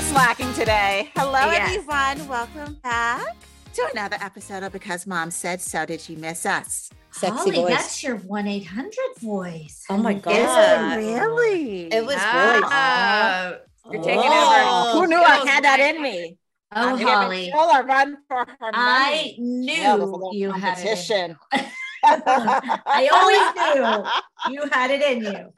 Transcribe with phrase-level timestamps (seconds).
[0.00, 1.10] not slacking today.
[1.14, 1.76] Hello, Yes.
[1.76, 2.26] everyone.
[2.28, 3.36] Welcome back
[3.74, 5.84] to another episode of Because Mom Said So.
[5.84, 6.88] Did you miss us?
[7.10, 7.70] Sexy Holly, voice.
[7.70, 9.84] that's your 1 800 voice.
[9.90, 10.32] Oh my God.
[10.32, 10.94] Is Yeah.
[10.94, 11.92] it really?
[11.92, 13.52] It was Ah.
[13.52, 13.60] voice.
[13.84, 14.92] Oh, You're taking over.
[15.00, 16.38] Who knew I had that in me?
[16.74, 17.50] Oh, I'm giving Holly.
[17.50, 18.74] Jill a run for her money.
[18.74, 21.10] I Yeah, knew little you had it.
[21.10, 21.36] In.
[22.04, 23.74] I always
[24.48, 25.52] knew you had it in you.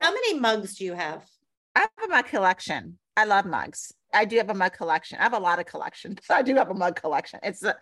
[0.00, 1.24] How many mugs do you have?
[1.74, 2.98] I have a mug collection.
[3.16, 3.92] I love mugs.
[4.12, 5.18] I do have a mug collection.
[5.18, 6.18] I have a lot of collections.
[6.30, 7.40] I do have a mug collection.
[7.42, 7.76] It's a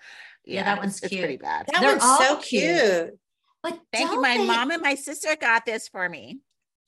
[0.44, 1.20] Yeah, that one's it's, cute.
[1.20, 1.66] pretty bad.
[1.72, 2.80] That They're one's all so cute.
[2.80, 3.18] cute.
[3.62, 4.20] But Thank you.
[4.20, 6.40] My they- mom and my sister got this for me.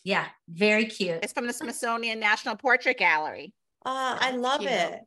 [0.02, 1.20] Yeah, very cute.
[1.22, 3.54] It's from the Smithsonian National Portrait Gallery.
[3.86, 4.72] Uh, I love cute.
[4.72, 5.00] it.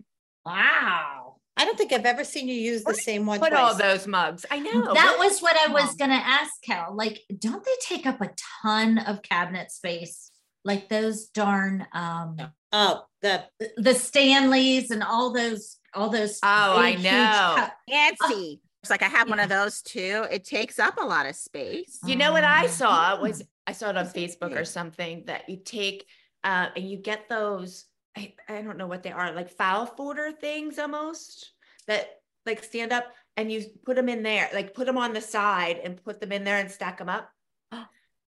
[0.46, 1.36] Wow.
[1.60, 3.60] I don't think I've ever seen you use the same one Put twice.
[3.60, 4.46] all those mugs.
[4.50, 4.94] I know.
[4.94, 6.96] that What- was what I was going to ask Cal.
[6.96, 8.30] Like, don't they take up a
[8.64, 10.32] ton of cabinet space?
[10.68, 12.36] Like those darn um
[12.74, 13.46] oh, the
[13.78, 17.54] the Stanleys and all those all those Oh, I know.
[17.56, 18.62] cup- Fancy.
[18.84, 20.26] It's like I have one of those too.
[20.30, 22.00] It takes up a lot of space.
[22.06, 23.42] You know what I Oh, saw was.
[23.66, 26.06] I saw it on Facebook or something that you take
[26.44, 27.86] uh, and you get those.
[28.16, 31.52] I, I don't know what they are, like file folder things almost
[31.88, 32.10] that
[32.46, 33.06] like stand up
[33.38, 36.32] and you put them in there, like put them on the side and put them
[36.32, 37.30] in there and stack them up.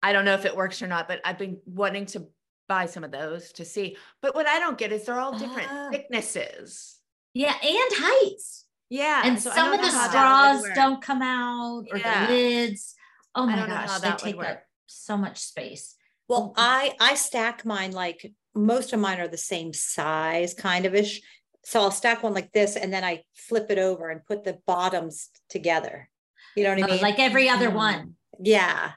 [0.06, 2.28] I don't know if it works or not, but I've been wanting to
[2.68, 3.98] buy some of those to see.
[4.22, 5.90] But what I don't get is they're all different Ah.
[5.92, 7.00] thicknesses.
[7.34, 8.66] Yeah, and heights.
[8.90, 9.24] Yeah.
[9.26, 12.28] and so some of the know how that would straws don't come out or Yeah.
[12.28, 12.94] the lids.
[13.34, 15.96] Oh my don't know how gosh, they take up so much space.
[16.28, 20.94] well, I I stack mine like most of mine are the same size, kind of
[20.94, 21.22] ish.
[21.64, 24.60] So I'll stack one like this, and then I flip it over and put the
[24.68, 26.10] bottoms together.
[26.56, 27.02] You know what I Oh, mean?
[27.02, 27.74] like every other Mm.
[27.88, 28.16] one.
[28.40, 28.92] yeah.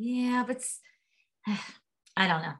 [0.00, 0.64] Yeah, but
[2.16, 2.54] I don't know.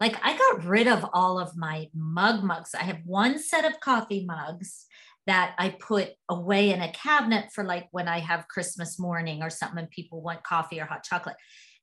[0.00, 2.74] Like I got rid of all of my mug mugs.
[2.74, 4.86] I have one set of coffee mugs
[5.26, 9.50] that I put away in a cabinet for like when I have Christmas morning or
[9.50, 11.36] something and people want coffee or hot chocolate.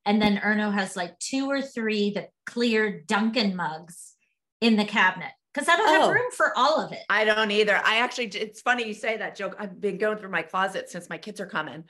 [0.05, 4.13] And then Erno has like two or three the clear Dunkin' mugs
[4.59, 6.01] in the cabinet because I don't Oh.
[6.01, 7.03] have room for all of it.
[7.09, 7.75] I don't either.
[7.83, 9.55] I actually, it's funny you say that joke.
[9.57, 11.85] I've been going through my closet since my kids are coming,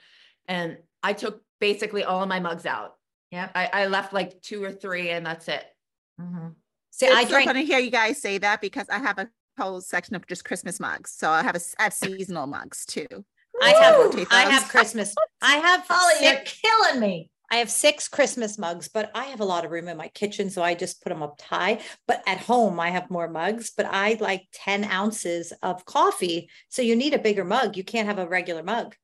[0.47, 2.96] and I took basically all of my mugs out.
[3.31, 3.51] Yep.
[3.55, 5.65] I, I left like two or three, and that's it.
[6.19, 6.55] Mhm.
[6.91, 7.47] See, it's I so drank.
[7.47, 9.29] funny to hear you guys say that because I have a
[9.59, 11.11] whole section of just Christmas mugs.
[11.11, 13.07] So I have a s- I have seasonal mugs too.
[13.61, 13.97] I have.
[13.97, 15.13] rotate I have Christmas.
[15.41, 15.85] I have.
[15.87, 17.29] Holly, you're killing me.
[17.49, 20.49] I have six Christmas mugs, but I have a lot of room in my kitchen,
[20.49, 21.79] so I just put them up high.
[22.05, 26.49] But at home, I have more mugs, but I like 10 ounces of coffee.
[26.67, 27.77] So you need a bigger mug.
[27.77, 28.95] You can't have a regular mug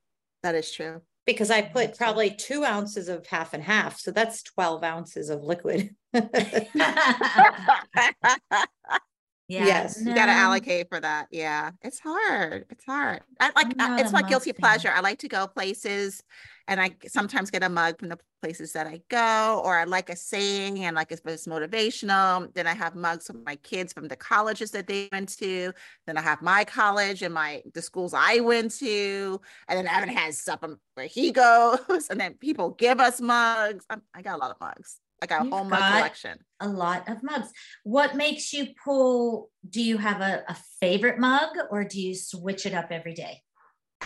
[0.43, 1.01] That is true.
[1.25, 3.99] Because I put probably two ounces of half and half.
[3.99, 5.95] So that's 12 ounces of liquid.
[9.49, 10.01] Yeah, Yes.
[10.03, 11.27] You got to allocate for that.
[11.29, 12.65] Yeah, it's hard.
[12.69, 13.21] It's hard.
[13.41, 13.67] I like.
[13.67, 14.59] Uh, I'm I- not it's a my guilty fan.
[14.61, 14.89] pleasure.
[14.89, 16.23] I like to go places,
[16.67, 20.09] and I sometimes get a mug from the places that I go, or I like
[20.09, 22.53] a saying, and like if it's motivational.
[22.53, 25.73] Then I have mugs from my kids from the colleges that they went to.
[26.07, 30.09] Then I have my college and my the schools I went to, and then Evan
[30.09, 31.79] has something where he goes,
[32.09, 33.85] and then people give us mugs.
[33.89, 34.99] I'm, I got a lot of mugs.
[35.21, 36.37] I got a whole mug collection.
[36.59, 37.47] a lot of mugs.
[37.83, 39.49] What makes you pull?
[39.69, 43.41] Do you have a, a favorite mug or do you switch it up every day?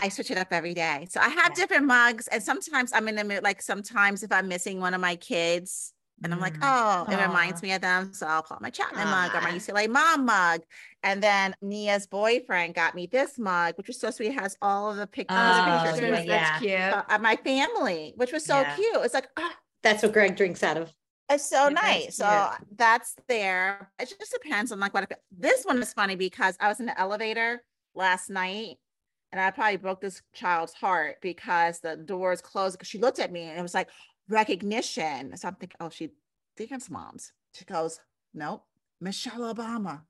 [0.01, 1.07] I switch it up every day.
[1.09, 1.55] So I have Yeah.
[1.55, 3.43] different mugs, and sometimes I'm in the mood.
[3.43, 5.93] Like sometimes if I'm missing one of my kids,
[6.23, 6.61] and I'm like, Mm.
[6.63, 8.11] oh, it reminds me of them.
[8.11, 9.53] So I'll pull out my Chapman mug or my Ah.
[9.53, 10.61] UCLA mom mug.
[11.03, 14.29] And then Nia's boyfriend got me this mug, which was so sweet.
[14.29, 16.39] It has all of the pic- those Oh, pictures yeah, with, yeah.
[16.43, 16.71] That's cute.
[16.71, 18.75] uh, of my family, which was so Yeah.
[18.75, 18.95] cute.
[19.05, 20.91] It's like, ah, that's what Greg drinks out of.
[21.29, 22.15] it's so Yeah, that's nice.
[22.15, 23.91] So that's there.
[23.99, 25.03] It just depends on like what.
[25.11, 28.77] I, this one is funny because I was in the elevator last night,
[29.31, 32.75] and I probably broke this child's heart because the doors closed.
[32.77, 33.89] Because she looked at me and it was like
[34.29, 35.35] recognition.
[35.37, 36.09] So I'm thinking, oh, she
[36.55, 37.33] thinks moms.
[37.53, 37.99] She goes,
[38.33, 38.63] nope,
[39.01, 40.01] Michelle Obama.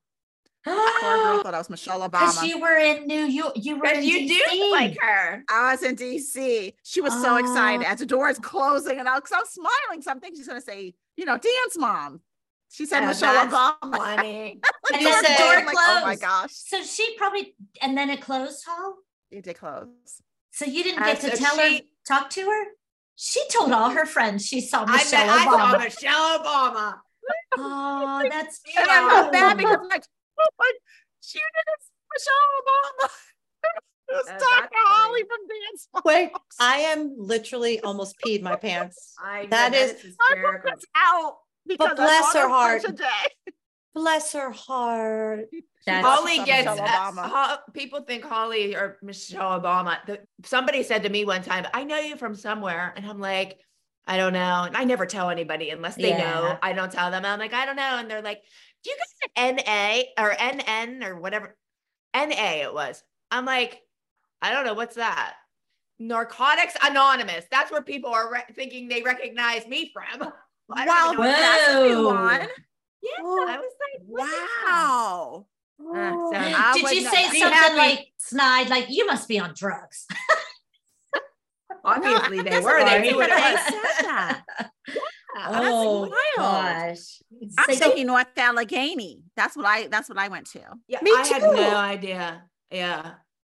[0.64, 2.48] Poor girl thought I was Michelle Because Obama.
[2.48, 3.54] you were in New York.
[3.56, 4.60] You were in you do DC.
[4.60, 5.44] look like her.
[5.50, 6.74] I was in DC.
[6.84, 7.90] She was so excited Oh.
[7.92, 10.02] as the doors closing, and I was, I was smiling.
[10.02, 12.22] So I'm thinking she's gonna say, you know, dance mom.
[12.70, 13.96] She said Yeah, Michelle Obama.
[13.98, 14.60] Funny.
[14.90, 15.76] The And door the closed.
[15.76, 18.96] like, oh my gosh, So she probably, and then it closed, Hall.
[19.32, 19.88] It did close.
[20.52, 22.64] So you didn't Uh, get to so tell her, talk to her.
[23.16, 27.00] She told all her friends she saw I Michelle bet I saw Michelle Obama.
[27.58, 29.70] Oh, that's And I felt bad cute.
[29.70, 30.04] because like,
[30.40, 30.72] oh my,
[31.22, 31.68] she did
[32.14, 33.10] Michelle Obama.
[34.10, 34.42] it was Uh, Dr.
[34.62, 35.24] that's Holly funny.
[35.24, 36.06] from Dance Moms.
[36.06, 39.14] Wait, I am literally almost peed my pants.
[39.22, 40.72] I know, That is- I hysterical.
[40.96, 41.38] out
[41.68, 42.82] because bless I her her heart.
[42.86, 43.06] today.
[43.98, 45.46] Bless her heart.
[45.86, 49.98] That's Holly gets uh, Ho- people think Holly or Michelle Obama.
[50.06, 53.60] The, somebody said to me one time, "I know you from somewhere," and I'm like,
[54.06, 56.58] "I don't know." And I never tell anybody unless they know.
[56.62, 57.26] I don't tell them.
[57.26, 58.42] I'm like, "I don't know," and they're like,
[58.84, 61.56] "Do you guys have NA or NN or whatever?"
[62.16, 63.04] NA it was.
[63.32, 63.82] I'm like,
[64.42, 65.34] I don't know what's that.
[66.00, 67.46] Narcotics Anonymous.
[67.50, 70.32] That's where people are re- thinking they recognize me from.
[70.72, 72.14] I Wow, even know what- that's a new Whoa.
[72.14, 72.48] one.
[73.02, 74.66] Yeah, I was like, what is that?
[74.68, 75.46] Wow.
[75.80, 77.76] Uh, so I Did you say be something happy.
[77.78, 80.06] like snide, like you must be on drugs?
[81.84, 82.78] obviously they were.
[82.80, 83.02] They right.
[83.02, 83.62] knew what it They was.
[83.66, 84.44] said that.
[85.38, 86.14] oh wild.
[86.38, 87.22] gosh.
[87.58, 89.22] I'm So- thinking North Allegheny.
[89.36, 89.88] That's what I.
[89.88, 90.62] That's what I went to.
[90.88, 92.44] Yeah, Me I had no idea.
[92.72, 93.12] Yeah,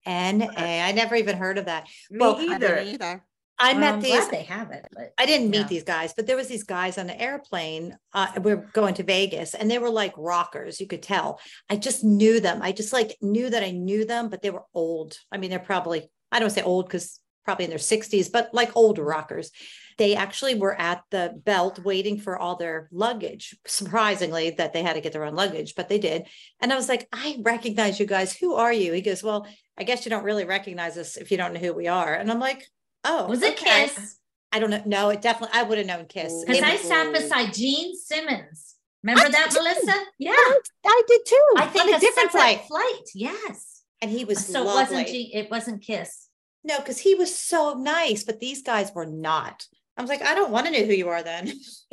[0.07, 0.81] N A.
[0.83, 1.87] I never even heard of that.
[2.11, 2.77] me Well, either.
[2.77, 3.25] didn't either.
[3.63, 4.11] I Well, met I'm these.
[4.13, 5.67] glad they have it, but I didn't meet Yeah.
[5.69, 7.97] these guys, but there was these guys on the airplane.
[8.13, 10.81] Uh, we we're going to Vegas, and they were like rockers.
[10.81, 11.41] You could tell.
[11.71, 12.61] I just knew them.
[12.61, 15.17] I just like knew that I knew them, but they were old.
[15.31, 18.77] I mean, they're probably I don't say old because probably in their sixties, but like
[18.77, 19.51] older rockers.
[19.99, 23.55] They actually were at the belt waiting for all their luggage.
[23.67, 26.27] Surprisingly, that they had to get their own luggage, but they did.
[26.61, 28.35] And I was like, I recognize you guys.
[28.35, 28.93] Who are you?
[28.93, 29.47] He goes, Well,
[29.79, 32.15] I guess you don't really recognize us if you don't know who we are.
[32.15, 32.67] And I'm like,
[33.05, 33.85] Oh, was it okay.
[33.89, 34.19] Kiss?
[34.53, 34.83] I don't know.
[34.87, 36.45] No, it definitely, I would have known Kiss.
[36.47, 38.75] Because It I sat beside Gene Simmons.
[39.03, 39.63] Remember I that, did too.
[39.65, 40.05] Melissa?
[40.19, 40.33] Yeah.
[40.87, 41.49] I did too.
[41.57, 42.63] I think on a a different flight.
[42.69, 43.09] flight.
[43.15, 43.83] Yes.
[44.01, 44.83] And he was so it lovely.
[44.97, 46.29] wasn't Gene, it wasn't Kiss.
[46.65, 49.67] no, because he was so nice, but these guys were not.
[49.97, 51.53] I was like, I don't want to know who you are then.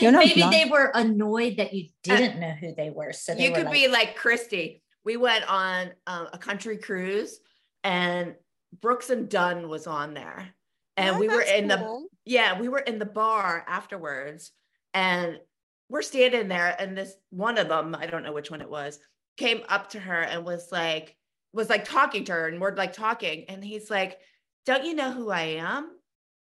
[0.00, 0.52] You're not Maybe blind.
[0.52, 3.12] they were annoyed that you didn't know who they were.
[3.12, 4.82] So they You were could like, be like Christy.
[5.04, 7.38] We went on um, a country cruise,
[7.84, 8.34] and
[8.80, 10.54] Brooks and Dunn was on there,
[10.96, 14.52] and Oh, we were in the yeah, we were in the bar afterwards,
[14.94, 15.38] and
[15.88, 18.98] we're standing there, and this one of them, I don't know which one it was,
[19.36, 21.16] came up to her and was like,
[21.52, 24.18] was like talking to her, and we're like talking, and he's like,
[24.64, 25.90] "Don't you know who I am?"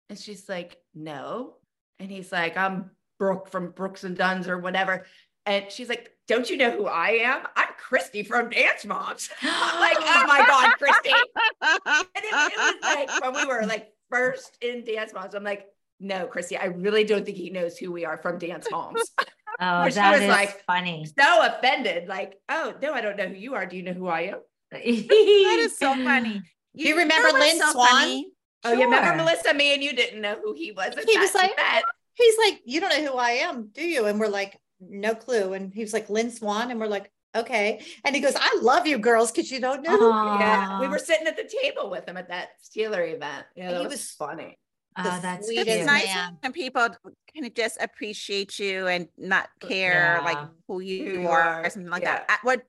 [0.09, 1.55] And she's like, "No,"
[1.99, 5.05] and he's like, "I'm Brooke from Brooks and Dunn's or whatever,"
[5.45, 7.41] and she's like, "Don't you know who I am?
[7.55, 11.11] I'm Christy from Dance Moms." Like, "Oh my god, Christy!"
[11.61, 15.65] And it, it was like when we were like first in Dance Moms, I'm like,
[15.99, 19.01] no, Christy, I really don't think he knows who we are from Dance Moms.
[19.61, 21.05] oh, Where she that was is like- funny.
[21.17, 23.65] so offended, like, oh no, I don't know who you are.
[23.65, 24.39] Do you know who I am?
[24.71, 26.41] that is so funny.
[26.75, 27.87] Do you remember Lynn so Swann?
[27.87, 28.27] funny?
[28.65, 29.53] Oh, you remember Melissa?
[29.53, 30.93] Me and you didn't know who he was.
[31.07, 31.83] He was like- met.
[32.15, 34.05] He's like, You don't know who I am, do you?
[34.05, 35.53] And we're like, No clue.
[35.53, 36.71] And he was like, Lynn Swann.
[36.71, 37.81] And we're like, Okay.
[38.05, 39.97] And he goes, I love you girls because you don't know.
[39.97, 40.39] who Aw.
[40.39, 43.45] yeah, we were sitting at the table with him at that Steeler event.
[43.57, 44.57] Yeah, And that he was, was- funny.
[44.97, 45.77] Oh, the that's sweetest cute.
[45.79, 46.37] It's nice man.
[46.41, 46.87] when people
[47.33, 50.37] kind of just appreciate you and not care like
[50.69, 52.19] who you, Who you are are, or something like yeah.
[52.19, 52.25] that.
[52.29, 52.61] I, what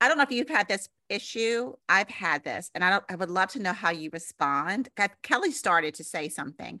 [0.00, 1.72] I don't know if you've had this issue.
[1.88, 3.04] I've had this, and I don't.
[3.08, 4.90] I would love to know how you respond.
[5.24, 6.78] Kelly started to say something,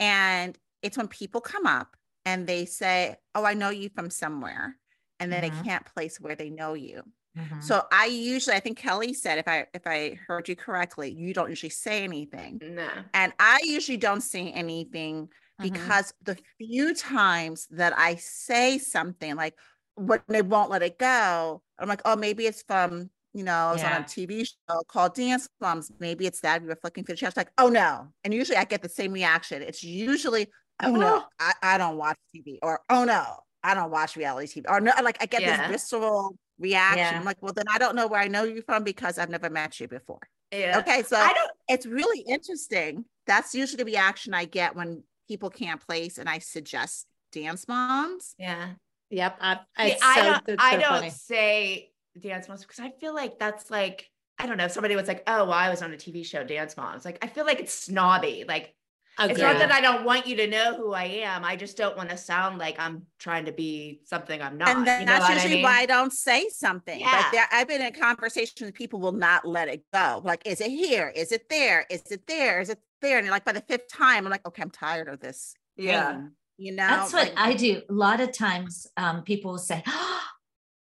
[0.00, 1.94] and it's when people come up
[2.28, 4.76] and they say, "Oh, I know you from somewhere,"
[5.20, 5.46] and then Mhm.
[5.46, 7.02] they can't place where they know you.
[7.36, 7.62] Mhm.
[7.62, 11.32] So I usually, I think Kelly said, if I if I heard you correctly, you
[11.34, 12.60] don't usually say anything.
[12.62, 12.90] No.
[13.14, 15.28] And I usually don't say anything
[15.60, 15.62] Mhm.
[15.62, 19.54] because the few times that I say something like
[19.96, 23.72] when they won't let it go, I'm like, oh, maybe it's from, you know, I
[23.72, 25.90] was on a TV show called Dance Moms.
[26.00, 27.36] Maybe it's that we were flicking through the channels.
[27.36, 28.12] Like, oh no.
[28.24, 29.62] And usually I get the same reaction.
[29.62, 30.44] It's usually,
[30.82, 31.24] oh no, oh.
[31.40, 33.24] I, I don't watch TV or oh no,
[33.62, 35.68] I don't watch reality TV or no, like I get Yeah.
[35.68, 36.98] this visceral reaction.
[36.98, 37.18] Yeah.
[37.18, 39.50] I'm like, well, then I don't know where I know you from because I've never
[39.50, 40.20] met you before.
[40.52, 40.78] Yeah.
[40.78, 41.02] Okay.
[41.02, 41.50] So I don't.
[41.68, 43.04] it's really interesting.
[43.26, 48.34] That's usually the reaction I get when people can't place and I suggest dance moms.
[48.38, 48.70] Yeah.
[49.10, 49.36] Yep.
[49.40, 50.48] I, See, it's I don't.
[50.48, 51.10] it's I don't funny.
[51.10, 54.08] say dance moms because I feel like that's like
[54.38, 54.66] I don't know.
[54.66, 57.18] If somebody was like, "Oh, well, I was on a TV show, Dance Moms," like
[57.22, 58.44] I feel like it's snobby.
[58.46, 58.72] Like
[59.20, 61.44] it's not that I don't want you to know who I am.
[61.44, 64.68] I just don't want to sound like I'm trying to be something I'm not.
[64.68, 65.64] and then you know that's what I usually mean?
[65.64, 67.00] why I don't say something.
[67.00, 67.10] Yeah.
[67.10, 70.22] Like there, I've been in conversations, people will not let it go.
[70.24, 71.12] Like, is it here?
[71.14, 71.86] Is it there?
[71.90, 72.60] Is it there?
[72.60, 73.18] Is it there?
[73.18, 75.54] And you're like, by the fifth time, I'm like, okay, I'm tired of this.
[75.76, 76.12] Yeah.
[76.12, 77.82] game," You know, That's what Like, I do.
[77.88, 80.22] A lot of times um, people will say, oh,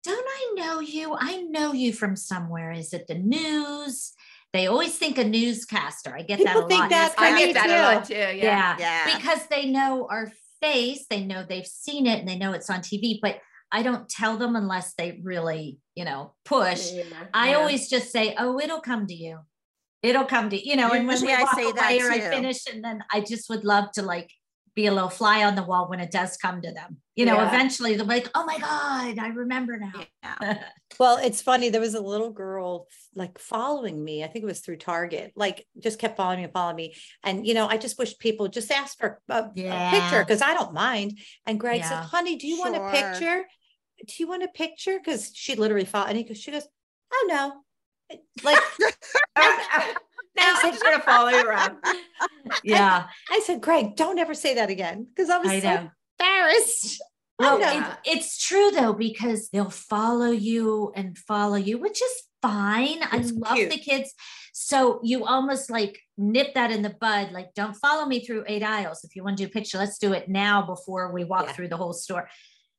[0.05, 1.17] Don't I know you?
[1.19, 2.71] I know you from somewhere.
[2.73, 4.13] Is it the news?
[4.53, 6.15] They always think a newscaster.
[6.17, 6.91] I get that a think lot.
[6.91, 8.15] that I Me get that a lot too.
[8.15, 8.33] Yeah.
[8.33, 8.77] yeah.
[8.79, 9.17] Yeah.
[9.17, 12.81] Because they know our face, they know they've seen it and they know it's on
[12.81, 13.39] TV, but
[13.71, 16.93] I don't tell them unless they really, you know, push.
[16.93, 17.05] Yeah.
[17.35, 17.57] I Yeah.
[17.57, 19.41] always just say, "Oh, it'll come to you.
[20.03, 22.21] It'll come to you know." And when we I walk say that away or I
[22.21, 24.31] finish, and then I just would love to like
[24.77, 26.99] be a little fly on the wall when it does come to them.
[27.17, 27.49] You know, Yeah.
[27.49, 30.05] eventually they'll be like, oh my God, I remember now.
[30.23, 30.63] Yeah.
[30.99, 31.69] Well, it's funny.
[31.69, 34.25] There was a little girl like following me.
[34.25, 35.33] I think it was through Target.
[35.37, 36.95] Like just kept following me and following me.
[37.23, 40.55] And you know, I just wish people just ask for a, a picture because I
[40.55, 41.19] don't mind.
[41.45, 43.45] And Greg said, "Honey, do you want a picture?
[44.07, 46.09] Do you want a picture?" Because she literally followed.
[46.11, 46.67] And he goes, she goes,
[47.13, 48.59] "Oh no." Like
[50.37, 51.77] now I'm just gonna follow you around.
[52.65, 53.07] yeah.
[53.31, 55.91] I said, Greg, don't ever say that again because I was I so know.
[56.21, 57.03] embarrassed.
[57.39, 62.99] Well, it- it's true though, because they'll follow you and follow you, which is fine.
[63.13, 63.71] It's I love cute.
[63.71, 64.15] the kids.
[64.55, 67.33] So you almost like nip that in the bud.
[67.33, 69.05] Like, don't follow me through eight aisles.
[69.05, 71.53] If you want to do a picture, let's do it now before we walk Yeah.
[71.53, 72.29] through the whole store.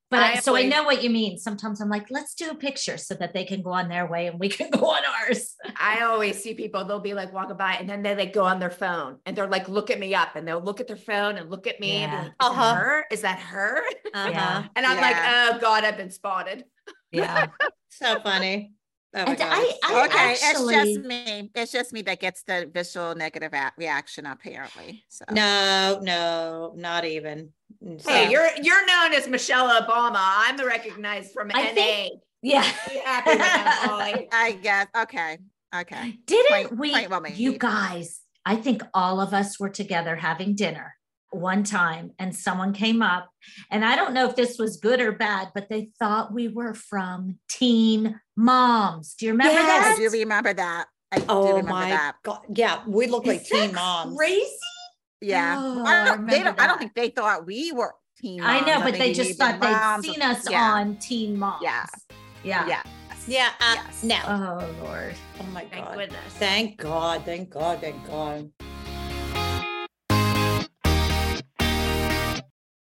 [0.10, 1.38] But I I, so I know what you mean.
[1.38, 4.28] Sometimes I'm like, let's do a picture so that they can go on their way
[4.28, 5.56] and we can go on ours.
[5.78, 8.60] I always see people, they'll be like walking by and then they like go on
[8.60, 11.38] their phone and they're like, look at me up and they'll look at their phone
[11.38, 12.20] and look at me and Yeah.
[12.22, 12.62] like, is Uh-huh.
[12.74, 13.06] that her?
[13.12, 13.82] Is that her?
[14.14, 14.64] Uh-huh.
[14.76, 16.64] And I'm like, oh God, I've been spotted.
[17.12, 17.48] Yeah.
[17.90, 18.74] So funny.
[19.16, 21.52] Oh And God, I- it's I Okay, actually- it's just me.
[21.56, 25.04] It's just me that gets the visual negative a- reaction apparently.
[25.10, 27.50] So no, no, not even.
[27.84, 30.18] Mm, hey, you're you're known as Michelle Obama.
[30.20, 31.74] I'm recognized from I NA.
[31.74, 32.62] think- Yeah.
[32.90, 34.28] Be happy with that, Molly.
[34.32, 35.38] I guess okay.
[35.76, 36.18] Okay.
[36.26, 40.56] Didn't Point- we, point well you guys, I think all of us were together having
[40.56, 40.94] dinner
[41.32, 43.30] one time and someone came up
[43.70, 46.74] and I don't know if this was good or bad, but they thought we were
[46.74, 49.16] from Teen Moms.
[49.16, 49.94] Do you remember Yes, that?
[49.94, 50.86] I do remember that.
[51.12, 52.16] I do Oh remember my that.
[52.24, 52.40] God.
[52.54, 54.18] Yeah, we look like Is that teen moms.
[54.18, 54.50] Crazy.
[55.22, 55.56] Yeah.
[55.58, 58.62] Oh, I I don't, they don't, I don't think they thought we were teen moms.
[58.64, 60.06] I know, but think they just thought they'd moms.
[60.06, 60.74] seen us yeah.
[60.74, 61.64] on Teen Moms.
[61.64, 61.86] Yeah.
[62.44, 62.68] Yeah.
[62.68, 62.84] Yeah.
[63.30, 64.04] Yeah, uh, Yes.
[64.04, 64.16] no.
[64.26, 65.14] Oh Lord.
[65.42, 65.98] Oh my Thank God.
[65.98, 66.34] goodness.
[66.36, 67.26] Thank God.
[67.26, 67.82] Thank God.
[67.82, 68.50] Thank God.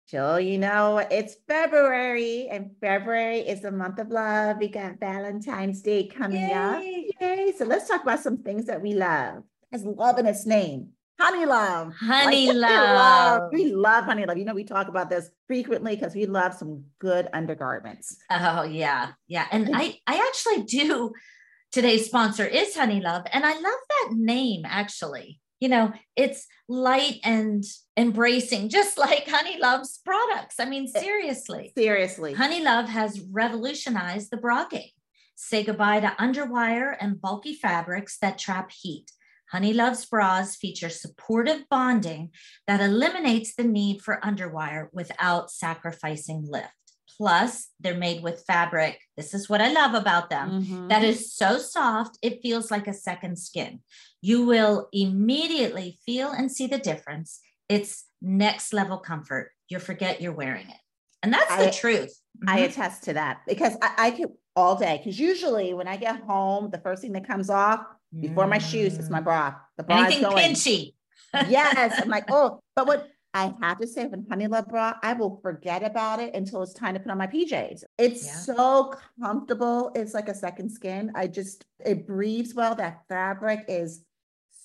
[0.09, 4.57] Jill, you know, it's February and February is the month of love.
[4.59, 6.83] We got Valentine's Day coming up.
[6.83, 7.11] Yay.
[7.21, 7.53] Yay.
[7.57, 9.43] So let's talk about some things that we love.
[9.71, 10.91] Has love in its name.
[11.21, 11.93] Honey love.
[11.95, 13.51] Honey we love.
[13.53, 14.39] We love honey love.
[14.39, 18.17] You know, we talk about this frequently because we love some good undergarments.
[18.31, 19.47] Oh yeah, yeah.
[19.51, 21.13] And I I actually do
[21.71, 23.25] today's sponsor is Honey Love.
[23.33, 25.41] And I love that name actually.
[25.61, 27.65] You know, it's light and
[27.97, 30.57] embracing, just like Honey Love's products.
[30.61, 31.73] I mean, eh, seriously.
[31.77, 32.35] Seriously.
[32.35, 34.91] Honey Love has revolutionized the bra game.
[35.35, 39.11] Say goodbye to underwire and bulky fabrics that trap heat.
[39.51, 42.31] Honey Love's bras feature supportive bonding
[42.67, 46.73] that eliminates the need for underwire without sacrificing lift.
[47.19, 49.01] Plus, they're made with fabric.
[49.17, 50.63] This is what I love about them.
[50.65, 50.89] Mhm.
[50.89, 53.81] That is so soft, it feels like a second skin.
[54.23, 57.41] You will immediately feel and see the difference.
[57.69, 59.51] It's next level comfort.
[59.69, 60.77] You'll forget you're wearing it.
[61.23, 62.15] And that's the truth.
[62.47, 62.65] I Mhm.
[62.69, 64.99] attest to that because I, I could all day.
[64.99, 67.81] Because usually when I get home, the first thing that comes off
[68.19, 69.25] before my shoes is my Mm.
[69.25, 69.55] bra.
[69.77, 70.51] The bra is Anything going.
[70.53, 70.95] pinchy.
[71.49, 72.01] yes.
[72.01, 75.39] I'm like, oh, but what I have to say with Honey Love bra, I will
[75.43, 77.85] forget about it until it's time to put on my PJs.
[77.99, 78.33] It's Yeah.
[78.33, 79.93] so comfortable.
[79.95, 81.13] It's like a second skin.
[81.15, 82.75] I just, it breathes well.
[82.75, 84.03] That fabric is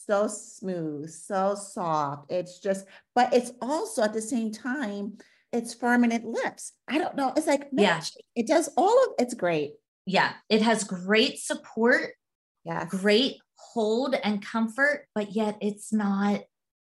[0.05, 2.32] so smooth, so soft.
[2.32, 5.17] It's just, but it's also at the same time,
[5.51, 6.74] it's firm and it lifts.
[6.88, 7.34] I don't know.
[7.36, 8.01] It's like, Yeah.
[8.36, 9.74] it does all of it's great.
[10.05, 12.15] Yeah, it has great support,
[12.63, 12.86] Yeah.
[12.86, 16.41] great hold and comfort, but yet it's not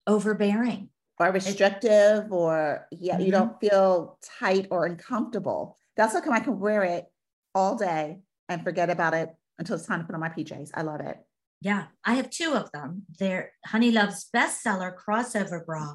[0.07, 0.91] overbearing.
[1.19, 3.33] Or restrictive or yeah, you Mhm.
[3.33, 5.77] don't feel tight or uncomfortable.
[5.97, 7.07] That's how come I can wear it
[7.55, 10.71] all day and forget about it until it's time to put on my PJs.
[10.75, 11.19] I love it.
[11.61, 13.07] Yeah, I have two of them.
[13.19, 15.95] They're Honey Love's bestseller crossover bra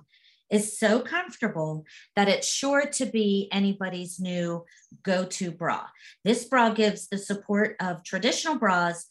[0.49, 1.85] is so comfortable
[2.15, 4.65] that it's sure to be anybody's new
[5.03, 5.89] go-to bra.
[6.23, 9.05] This bra gives the support of traditional bras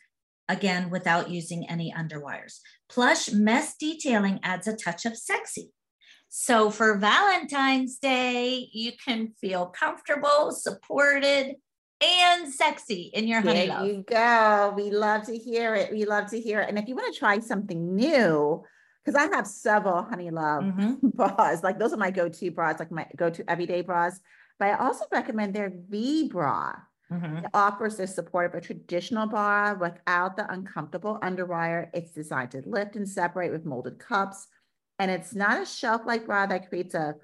[0.48, 2.58] again without using any underwires.
[2.88, 5.70] Plush mesh detailing adds a touch of sexy.
[6.28, 11.56] So for Valentine's Day, you can feel comfortable, supported,
[12.00, 13.86] and sexy in your Honey There Love.
[13.86, 14.72] you go.
[14.76, 15.90] We love to hear it.
[15.90, 16.68] We love to hear it.
[16.68, 18.62] And if you want to try something new,
[19.04, 21.00] because I have several Honey Love Mhm.
[21.14, 24.20] bras, like those are my go-to bras, like my go-to everyday bras.
[24.58, 26.74] But I also recommend their V bra.
[27.10, 27.44] Mhm.
[27.44, 31.88] It offers the support of a traditional bra without the uncomfortable underwire.
[31.94, 34.46] It's designed to lift and separate with molded cups.
[34.98, 37.14] And it's not a shelf-like bra that creates a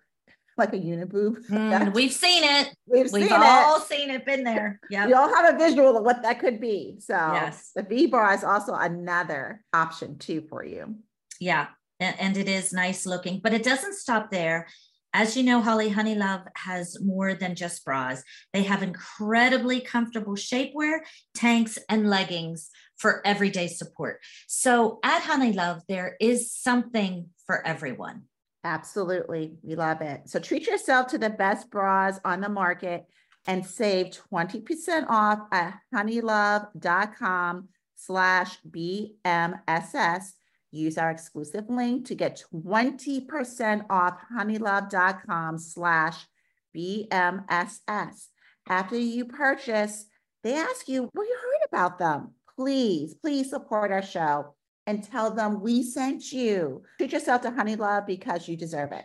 [0.56, 1.44] like a uniboob.
[1.50, 2.74] Mm, we've seen it.
[2.86, 3.82] We've We've seen all it.
[3.82, 4.78] seen it, been there.
[4.88, 5.06] Yeah.
[5.06, 6.96] We all have a visual of what that could be.
[7.00, 7.72] So Yes.
[7.74, 10.94] the V bra is also another option too for you.
[11.40, 11.66] Yeah.
[11.98, 14.68] And, and it is nice looking, but it doesn't stop there.
[15.12, 18.22] As you know, Holly Honey Love has more than just bras.
[18.52, 21.00] They have incredibly comfortable shapewear,
[21.36, 24.20] tanks, and leggings for everyday support.
[24.46, 28.22] So at Honey Love, there is something for everyone.
[28.64, 29.58] Absolutely.
[29.62, 30.22] We love it.
[30.28, 33.06] So treat yourself to the best bras on the market
[33.46, 40.24] and save 20% off at honeylove.com slash BMSS.
[40.70, 46.26] Use our exclusive link to get 20% off honeylove.com slash
[46.74, 48.26] BMSS.
[48.68, 50.06] After you purchase,
[50.42, 52.30] they ask you where you heard about them.
[52.56, 54.54] Please, please support our show
[54.86, 56.82] and tell them we sent you.
[56.98, 59.04] Treat yourself to Honey Love because you deserve it.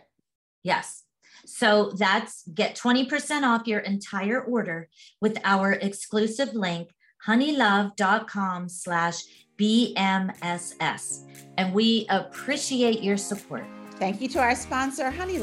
[0.62, 1.04] Yes.
[1.46, 4.88] So that's get 20% off your entire order
[5.20, 6.90] with our exclusive link,
[7.26, 9.22] honeylove.com slash
[9.58, 11.26] BMSS.
[11.56, 13.64] And we appreciate your support.
[13.96, 15.38] Thank you to our sponsor, Honey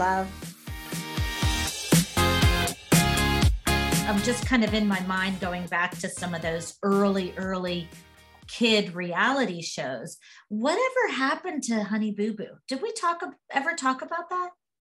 [4.08, 7.90] I'm just kind of in my mind going back to some of those early, early
[8.48, 10.16] kid reality shows.
[10.48, 12.56] Whatever happened to Honey Boo Boo?
[12.70, 13.22] Did we talk
[13.52, 14.52] ever talk about that?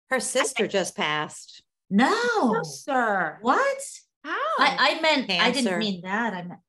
[0.09, 1.63] Her sister just passed.
[1.89, 2.61] No.
[2.63, 3.37] sir.
[3.41, 3.77] What?
[4.25, 4.35] How?
[4.59, 6.33] I, I meant I didn't mean that.
[6.33, 6.59] I meant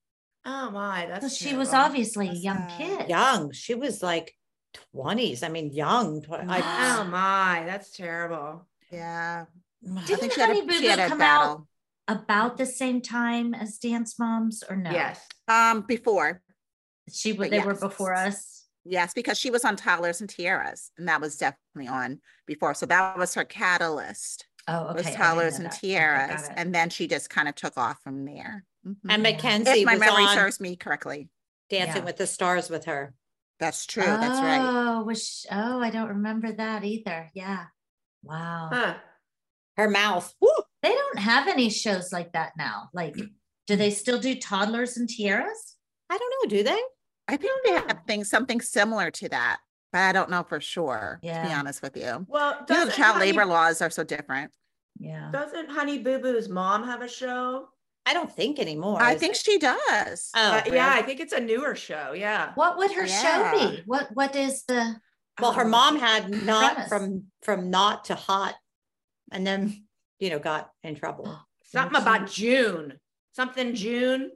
[0.45, 1.87] oh my, that's well, she was terrible.
[1.87, 2.79] obviously a young sad.
[2.79, 3.09] kid.
[3.09, 3.51] Young.
[3.51, 4.33] She was like
[4.95, 5.43] 20s.
[5.43, 6.23] I mean, young.
[6.23, 8.69] Tw- Oh my, that's terrible.
[8.93, 9.47] Yeah.
[9.85, 11.69] I Didn't think she had Honey a, Boo she Boo had a come out battle.
[12.09, 14.91] About the same time as Dance Moms or no?
[14.91, 15.21] Yes.
[15.49, 16.43] Um, before.
[17.11, 18.65] She was But they were before us.
[18.85, 22.75] Yes, because she was on Toddlers and Tiaras, and that was definitely on before.
[22.75, 24.47] So that was her catalyst.
[24.69, 24.95] Oh, okay.
[24.95, 25.75] Was I Toddlers and that.
[25.75, 26.49] Okay, Tiaras.
[26.49, 28.65] got and then she just kind of took off from there.
[28.87, 28.97] Mhm.
[29.09, 29.33] and Yeah.
[29.33, 31.29] Mackenzie if my was memory on serves me correctly.
[31.71, 32.05] Dancing Yeah.
[32.05, 33.15] with the Stars with her.
[33.59, 34.05] That's true.
[34.05, 34.61] That's right.
[34.61, 37.31] Oh, was oh, I don't remember that either.
[37.35, 37.67] Yeah.
[38.23, 38.69] Wow.
[38.73, 38.95] Huh.
[39.77, 40.35] Her mouth.
[40.41, 40.49] Woo!
[40.83, 42.89] They don't have any shows like that now.
[42.95, 43.17] Like,
[43.67, 45.77] do they still do toddlers and tiaras?
[46.11, 46.57] I don't know.
[46.57, 46.81] Do they?
[47.29, 49.59] I think they have things something similar to that,
[49.93, 51.19] but I don't know for sure.
[51.23, 51.43] Yeah.
[51.43, 54.05] To be honest with you, Well, you know, the child Honey- labor laws are so
[54.05, 54.53] different.
[54.99, 55.31] Yeah.
[55.33, 57.69] Doesn't Honey Boo Boo's mom have a show?
[58.07, 59.03] I don't think anymore.
[59.03, 59.41] I think it?
[59.45, 60.31] she does.
[60.37, 62.13] Oh, Uh, yeah, I think it's a newer show.
[62.13, 62.53] Yeah.
[62.55, 63.53] What would her Yeah.
[63.53, 63.83] show be?
[63.85, 65.01] What What is the?
[65.41, 66.89] Well, her Um, mom had not premise.
[66.89, 68.55] from from not to hot,
[69.33, 69.85] and then
[70.19, 71.39] you know got in trouble.
[71.65, 72.99] something about June.
[73.33, 74.31] Something June.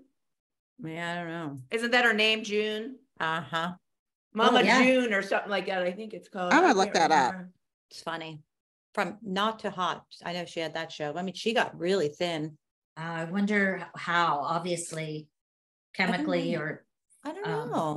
[0.84, 1.58] Yeah, I don't know.
[1.70, 2.96] Isn't that her name, June?
[3.18, 3.72] Uh huh.
[4.32, 4.82] Mama yeah.
[4.82, 5.82] June or something like that.
[5.82, 6.52] I think it's called.
[6.52, 7.34] I'm gonna I look can't that up.
[7.90, 8.40] It's funny.
[8.94, 10.04] From not to hot.
[10.24, 11.14] I know she had that show.
[11.16, 12.56] I mean, she got really thin.
[12.96, 14.38] Uh, I wonder how.
[14.40, 15.28] Obviously,
[15.94, 16.60] chemically know.
[16.60, 16.84] or
[17.24, 17.96] I don't Um, know.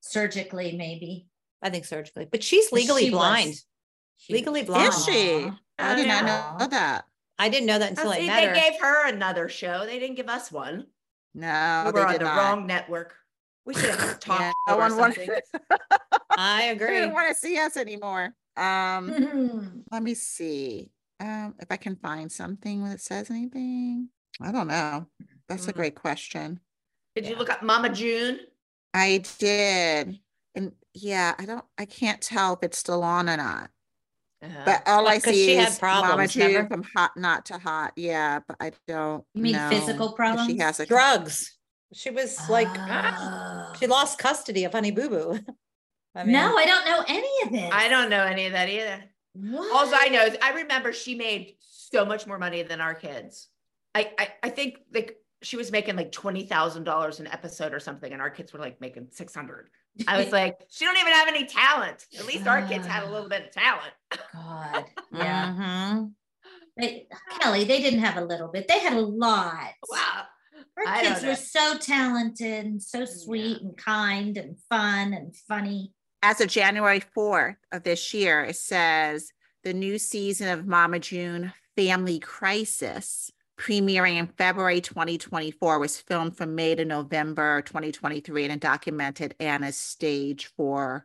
[0.00, 1.26] surgically, maybe.
[1.62, 3.54] I think surgically, but she's legally she blind.
[4.18, 4.30] huge.
[4.30, 4.92] Legally blind.
[4.92, 5.50] Is she?
[5.78, 5.92] Aw.
[5.92, 6.56] I did not yeah.
[6.58, 7.04] know that.
[7.38, 8.54] I didn't know that until Oh, I met they her.
[8.54, 9.84] gave her another show.
[9.86, 10.86] They didn't give us one.
[11.34, 12.36] No, we they were on did the not.
[12.36, 13.14] wrong network.
[13.66, 15.78] We should have talked Yeah, or no one wanted- something.
[16.36, 16.86] I They agree.
[17.00, 18.34] didn't want to see us anymore.
[18.56, 20.90] Um, let me see.
[21.20, 24.08] Um, if I can find something that says anything.
[24.40, 25.06] I don't know.
[25.48, 25.76] That's a Mm.
[25.76, 26.60] great question.
[27.16, 28.40] Did you look up Mama June?
[28.92, 30.18] I did.
[30.54, 33.70] And yeah, I don't, I can't tell if it's still on or not.
[34.44, 34.62] Uh-huh.
[34.64, 37.92] But all I see she had is Mama problems, June from hot not to hot.
[37.96, 39.24] Yeah, but I don't.
[39.34, 40.50] You mean know physical problems?
[40.50, 41.56] She has a Drugs.
[41.94, 43.72] She was like, Oh.
[43.78, 45.38] she lost custody of Honey Boo Boo.
[46.14, 47.70] I mean, no, I don't know any of this.
[47.72, 49.04] I don't know any of that either.
[49.34, 49.72] What?
[49.72, 53.48] All I know is I remember she made so much more money than our kids.
[53.94, 57.80] I I, I think like she was making like twenty thousand dollars an episode or
[57.80, 59.70] something, and our kids were like making six hundred.
[60.08, 62.04] I was like, she don't even have any talent.
[62.18, 63.92] At least our kids had a little bit of talent.
[64.32, 64.84] God.
[65.16, 65.54] Yeah.
[65.56, 66.12] mhm.
[66.76, 67.06] They,
[67.40, 68.66] Kelly, they didn't have a little bit.
[68.66, 69.70] They had a lot.
[69.88, 70.22] Wow.
[70.76, 75.92] Our I kids were so talented and so sweet and kind and fun and funny.
[76.22, 79.30] as of January 4th of this year, it says
[79.62, 86.54] the new season of Mama June Family Crisis, premiering in February 2024, was filmed from
[86.54, 91.04] May to November 2023 and documented Anna's stage for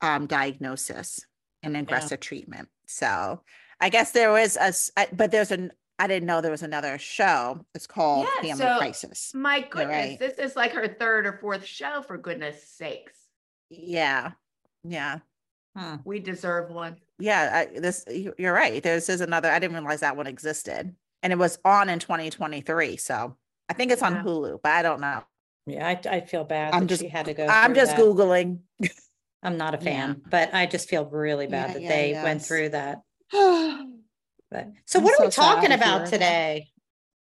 [0.00, 1.20] um, diagnosis
[1.62, 2.68] and aggressive treatment.
[2.86, 3.42] So
[3.80, 6.96] I guess there was a, I- but there's an, I didn't know there was another
[6.98, 7.64] show.
[7.74, 9.32] It's called Yeah, Family so- Crisis.
[9.34, 10.18] My goodness, right.
[10.18, 12.02] this is like her third or fourth show.
[12.06, 13.12] For goodness sakes,
[13.68, 14.32] Yeah.
[14.82, 15.18] Yeah.
[15.76, 15.96] Hmm.
[16.04, 16.96] we deserve one.
[17.18, 18.82] Yeah, I, this you're right.
[18.82, 19.50] This is another.
[19.50, 22.96] I didn't realize that one existed, and it was on in 2023.
[22.96, 23.36] So
[23.68, 24.22] I think it's on Yeah.
[24.22, 25.22] Hulu, but I don't know.
[25.66, 27.46] Yeah, I, I feel bad I'm that just- she had to go.
[27.46, 28.00] I'm just that.
[28.00, 28.60] googling.
[29.42, 29.84] I'm not a Yeah.
[29.84, 33.02] fan, but I just feel really bad Yeah, that yeah, they went through that.
[34.52, 36.70] But so I'm what so are we talking about today?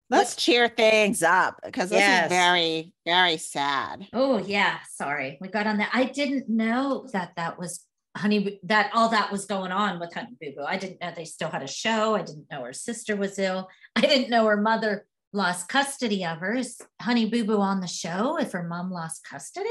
[0.08, 2.24] Let's cheer things up because this Yes.
[2.24, 4.06] is very, very sad.
[4.14, 5.36] Oh yeah, sorry.
[5.38, 5.90] We got on that.
[5.92, 7.84] I didn't know that that was
[8.16, 10.64] Honey that all that was going on with Honey Boo Boo.
[10.66, 12.14] I didn't know they still had a show.
[12.16, 13.68] I didn't know her sister was ill.
[13.94, 16.54] I didn't know her mother lost custody of her.
[16.54, 19.68] Is Honey Boo Boo on the show if her mom lost custody?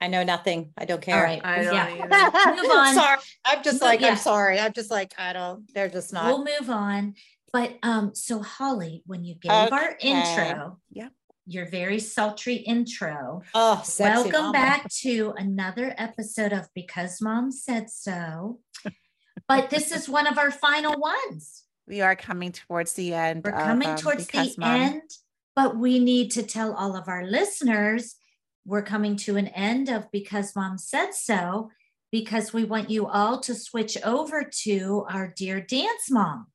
[0.00, 0.72] I know nothing.
[0.76, 1.16] I don't care.
[1.16, 1.40] All right.
[1.44, 2.54] I don't yeah.
[2.62, 2.94] Move on.
[2.94, 3.18] sorry.
[3.44, 4.08] I'm just Move- like, yeah.
[4.08, 4.58] I'm sorry.
[4.58, 6.26] I'm just like, I don't, they're just not.
[6.26, 7.14] We'll move on.
[7.52, 11.12] But um, so Holly, when you gave our intro, Yep.
[11.46, 14.52] Your very sultry intro, oh, Welcome mama.
[14.52, 18.60] back to another episode of Because Mom Said So.
[19.48, 21.64] but this is one of our final ones.
[21.86, 23.42] We are coming towards the end.
[23.44, 25.10] We're of, coming um, towards the Mom- end,
[25.54, 28.16] but we need to tell all of our listeners
[28.66, 31.70] we're coming to an end of Because Mom Said So
[32.10, 36.46] because we want you all to switch over to our Dear Dance Mom.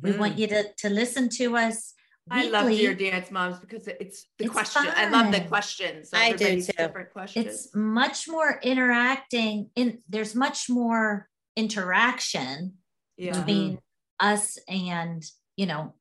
[0.00, 1.92] We want you to, to listen to us.
[2.30, 2.38] Mm-hmm.
[2.38, 2.94] I love weekly.
[2.94, 4.84] Dear Dance Moms because it's the It's question.
[4.94, 5.48] I love the fun.
[5.48, 6.10] questions.
[6.12, 6.72] I do too.
[6.78, 7.46] Different questions.
[7.46, 12.74] it's much more interacting in there's much more interaction
[13.16, 13.36] yeah.
[13.38, 13.78] between
[14.20, 15.24] us and
[15.56, 15.94] you know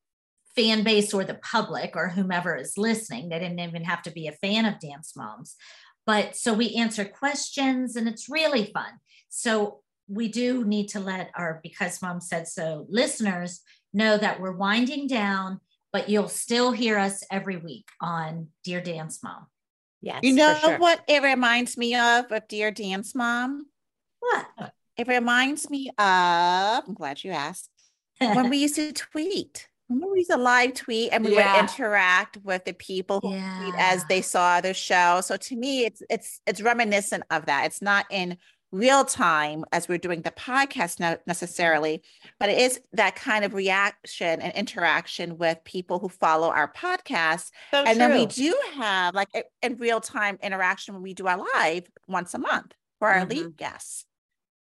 [0.55, 4.27] fan base or the public or whomever is listening they didn't even have to be
[4.27, 5.55] a fan of dance moms
[6.05, 8.91] but so we answer questions and it's really fun
[9.29, 13.61] so we do need to let our because mom said so listeners
[13.93, 15.59] know that we're winding down
[15.93, 19.47] but you'll still hear us every week on dear dance mom
[20.03, 20.21] Yes.
[20.23, 20.79] You know sure.
[20.79, 23.67] what it reminds me of of Dear Dance Mom?
[24.19, 24.47] what
[24.97, 25.95] It reminds me of,
[26.87, 27.69] I'm glad you asked,
[28.19, 29.67] when we used to tweet.
[29.89, 31.53] Remember we used to live tweet and we Yeah.
[31.53, 35.21] would interact with the people who tweet as they saw the show.
[35.21, 37.65] So to me, it's it's it's reminiscent of that.
[37.65, 38.37] It's not in
[38.71, 42.01] real time as we're doing the podcast ne- necessarily,
[42.39, 47.51] but it is that kind of reaction and interaction with people who follow our podcast.
[47.71, 49.29] So and then we do have like
[49.61, 53.29] in real time interaction when we do our live once a month for our mm-hmm.
[53.29, 54.05] lead guests.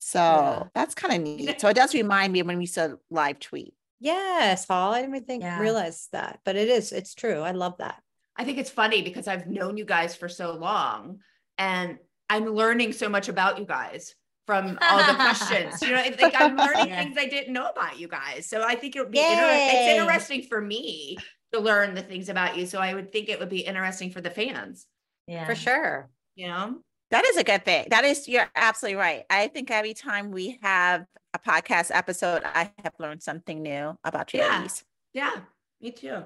[0.01, 0.63] So Yeah.
[0.75, 1.61] that's kind of neat.
[1.61, 3.75] So it does remind me when we said live tweet.
[4.01, 4.95] Yes, Paul.
[4.95, 5.61] I didn't even think Yeah.
[5.61, 6.91] realize that, but it is.
[6.91, 7.41] It's true.
[7.41, 8.03] I love that.
[8.35, 11.19] I think it's funny because I've known you guys for so long
[11.59, 11.99] and
[12.31, 14.15] I'm learning so much about you guys
[14.47, 15.83] from all the questions.
[15.83, 17.03] You know, I think I'm learning Yeah.
[17.03, 18.47] things I didn't know about you guys.
[18.47, 19.59] So I think it would be interesting.
[19.59, 19.71] Yay.
[19.93, 21.19] It's interesting for me
[21.53, 22.65] to learn the things about you.
[22.67, 24.87] So I would think it would be interesting for the fans,
[25.27, 26.09] yeah For sure.
[26.37, 26.79] you know?
[27.11, 27.89] That is a good thing.
[27.91, 29.25] That is, you're absolutely right.
[29.29, 34.33] I think every time we have a podcast episode, I have learned something new about
[34.33, 34.69] you Yeah.
[35.13, 35.37] Yeah,
[35.81, 36.23] me too.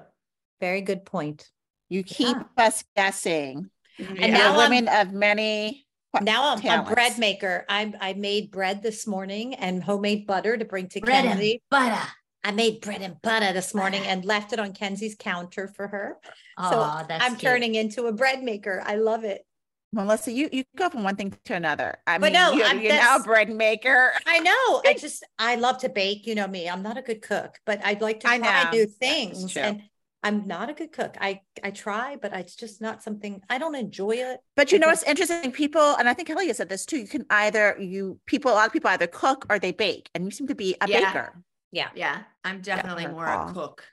[0.61, 1.49] Very good point.
[1.89, 2.65] You keep Yeah.
[2.65, 3.69] us guessing.
[3.99, 4.11] Mm-hmm.
[4.13, 5.84] And You're now I'm- women of many.
[6.21, 7.65] Now I'm a bread maker.
[7.69, 12.01] I I made bread this morning and homemade butter to bring to bread and butter
[12.43, 16.17] I made bread and butter this morning and left it on Kenzie's counter for her.
[16.57, 17.41] oh so that's I'm cute.
[17.41, 18.83] turning into a bread maker.
[18.85, 19.45] I love it.
[19.91, 21.95] Melissa, you, you go from one thing to another.
[22.05, 24.11] I But mean, no, you're, I'm- you're now a bread maker.
[24.27, 24.81] I know.
[24.85, 26.27] I just I love to bake.
[26.27, 26.69] You know me.
[26.69, 28.69] I'm not a good cook, but I'd like to I try know.
[28.71, 29.55] new things.
[29.57, 29.81] And
[30.25, 31.15] I'm not a good cook.
[31.21, 34.39] I I try, but it's just not something I don't enjoy it.
[34.55, 34.91] But you know Okay.
[34.93, 35.51] what's interesting?
[35.51, 36.97] People, and I think Kelly said this too.
[36.97, 40.25] You can either you people, a lot of people either cook or they bake, and
[40.25, 41.05] you seem to be a Yeah.
[41.13, 41.43] baker.
[41.71, 42.23] Yeah, yeah.
[42.43, 43.49] I'm definitely her more call.
[43.49, 43.83] a cook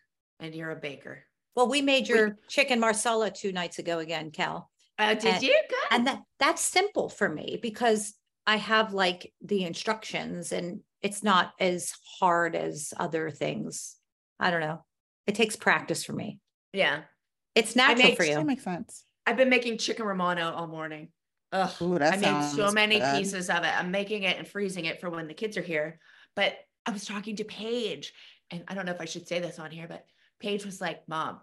[0.41, 1.25] and you're a baker.
[1.55, 4.71] Well, we made your chicken marsala two nights ago again, Cal.
[4.99, 5.61] Uh, did And- you?
[5.69, 5.79] Good.
[5.91, 8.15] And that that's simple for me because
[8.47, 13.97] I have like the instructions and it's not as hard as other things.
[14.41, 14.85] I don't know.
[15.27, 16.41] It takes practice for me.
[16.73, 17.03] yeah.
[17.55, 18.33] It's natural made for you.
[18.33, 18.47] That you.
[18.47, 19.05] makes sense.
[19.27, 21.09] I've been making chicken romano all morning.
[21.53, 21.71] Ugh.
[21.83, 23.19] Ooh, that I made so many good.
[23.19, 23.79] pieces of it.
[23.79, 25.99] I'm making it and freezing it for when the kids are here.
[26.35, 26.55] But
[26.87, 28.15] I was talking to Paige,
[28.51, 30.07] and I don't know if I should say this on here, but
[30.41, 31.41] Paige was like, Mom,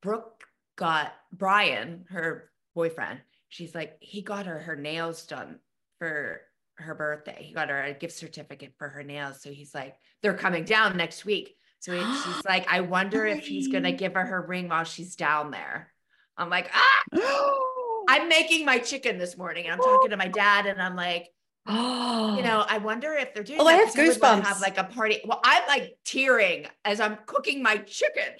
[0.00, 0.44] Brooke
[0.76, 3.20] got Brian, her boyfriend.
[3.50, 5.58] She's like, he got her her nails done
[5.98, 6.40] for
[6.76, 7.42] her birthday.
[7.42, 9.42] He got her a gift certificate for her nails.
[9.42, 11.54] So he's like, they're coming down next week.
[11.84, 15.16] So he- she's like, I wonder if he's gonna give her her ring while she's
[15.16, 15.92] down there.
[16.36, 19.64] I'm like, ah, I'm making my chicken this morning.
[19.64, 21.28] And I'm talking to my dad, and I'm like,
[21.66, 23.58] Oh, you know, I wonder if they're doing.
[23.60, 24.46] Oh, I that have would wanna goosebumps.
[24.46, 25.20] Have like a party.
[25.24, 28.32] Well, I'm like tearing as I'm cooking my chicken.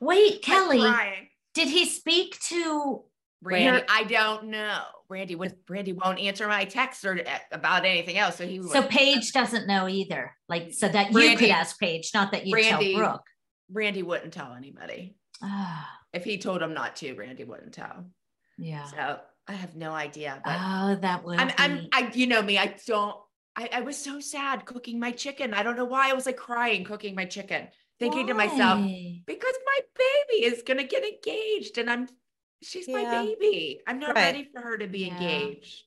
[0.00, 0.82] wait kelly
[1.54, 3.02] did he speak to
[3.42, 4.82] Randy, I don't know.
[5.08, 5.54] Randy would.
[5.68, 8.36] Randy won't answer my text or uh, about anything else.
[8.36, 8.62] So he.
[8.62, 12.46] so would- paige doesn't know either like so that you could ask paige not that
[12.46, 13.26] you Randy- tell brooke
[13.72, 15.16] Randy wouldn't tell anybody.
[15.42, 18.06] Ah, If he told him not to, Randy wouldn't tell.
[18.58, 20.40] yeah So I have no idea.
[20.44, 22.58] But oh that would I'm, I'm, I, you know me.
[22.58, 23.16] I don't.
[23.56, 25.54] I, I was so sad cooking my chicken.
[25.54, 27.68] I don't know why I was like crying cooking my chicken,
[28.00, 32.08] thinking to myself, because my baby is gonna get engaged and I'm
[32.64, 33.80] she's my baby.
[33.86, 34.22] I'm not Right.
[34.24, 35.14] ready for her to be Yeah.
[35.14, 35.84] engaged.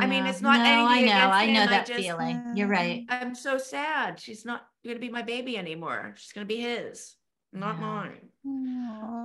[0.00, 1.12] I mean, it's not No, I know.
[1.12, 2.52] I know him, I that just- feeling.
[2.56, 3.04] You're right.
[3.10, 4.18] I'm so sad.
[4.18, 6.14] She's not gonna be my baby anymore.
[6.16, 7.14] She's gonna be his,
[7.52, 7.80] not Yeah.
[7.80, 8.28] mine.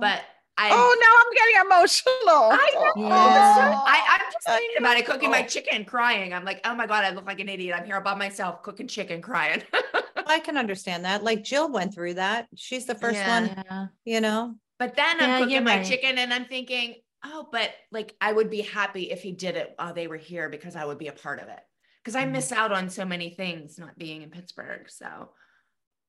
[0.00, 0.24] But
[0.64, 2.50] I oh, now I'm getting emotional.
[2.52, 2.92] I know.
[3.08, 3.82] Yeah.
[3.86, 6.34] I, I'm just I thinking about it, cooking my chicken, crying.
[6.34, 7.76] I'm like, oh my God, I look like an idiot.
[7.78, 9.62] I'm here all by myself cooking chicken, crying.
[10.26, 11.22] I can understand that.
[11.24, 12.48] Like Jill went through that.
[12.56, 13.40] She's the first Yeah.
[13.40, 13.86] one, Yeah.
[14.04, 14.56] you know.
[14.78, 15.86] But then Yeah, I'm you're cooking my right.
[15.86, 19.74] chicken and I'm thinking, oh, but like I would be happy if he did it
[19.76, 21.60] while they were here because I would be a part of it.
[22.02, 22.32] Because I Mhm.
[22.32, 24.88] miss out on so many things not being in Pittsburgh.
[24.88, 25.34] So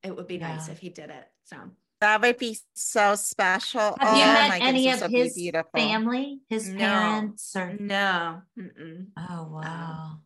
[0.04, 1.28] it would be nice if he did it.
[1.44, 3.98] So That would be so special.
[4.00, 5.72] Have you Oh met my any of this would be his beautiful.
[5.76, 6.78] family, his No.
[6.78, 7.74] parents, or?
[7.74, 8.42] no.
[8.58, 9.08] Mm-mm.
[9.18, 10.22] Oh wow.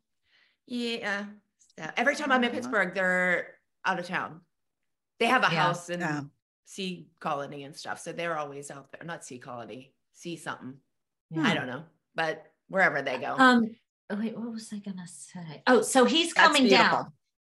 [0.67, 1.25] Yeah.
[1.79, 4.41] So every time I'm in Pittsburgh, they're out of town.
[5.19, 5.63] They have a Yeah.
[5.63, 6.21] house in Yeah.
[6.65, 7.99] Sea Colony and stuff.
[7.99, 9.05] So they're always out there.
[9.05, 10.75] Not Sea Colony, Sea something.
[11.31, 11.43] Yeah.
[11.43, 11.83] I don't know.
[12.15, 13.35] But wherever they go.
[13.37, 13.75] Um.
[14.09, 15.63] oh, Wait, what was I gonna say?
[15.67, 16.97] Oh, so he's That's coming beautiful.
[16.97, 17.11] down,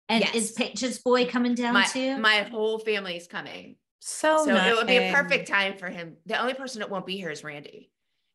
[0.09, 0.53] and is Yes.
[0.53, 2.17] Paige's boy coming down my, too?
[2.19, 3.77] my whole family's coming.
[4.01, 6.17] So, so it would be a perfect time for him.
[6.27, 7.91] The only person that won't be here is Randy.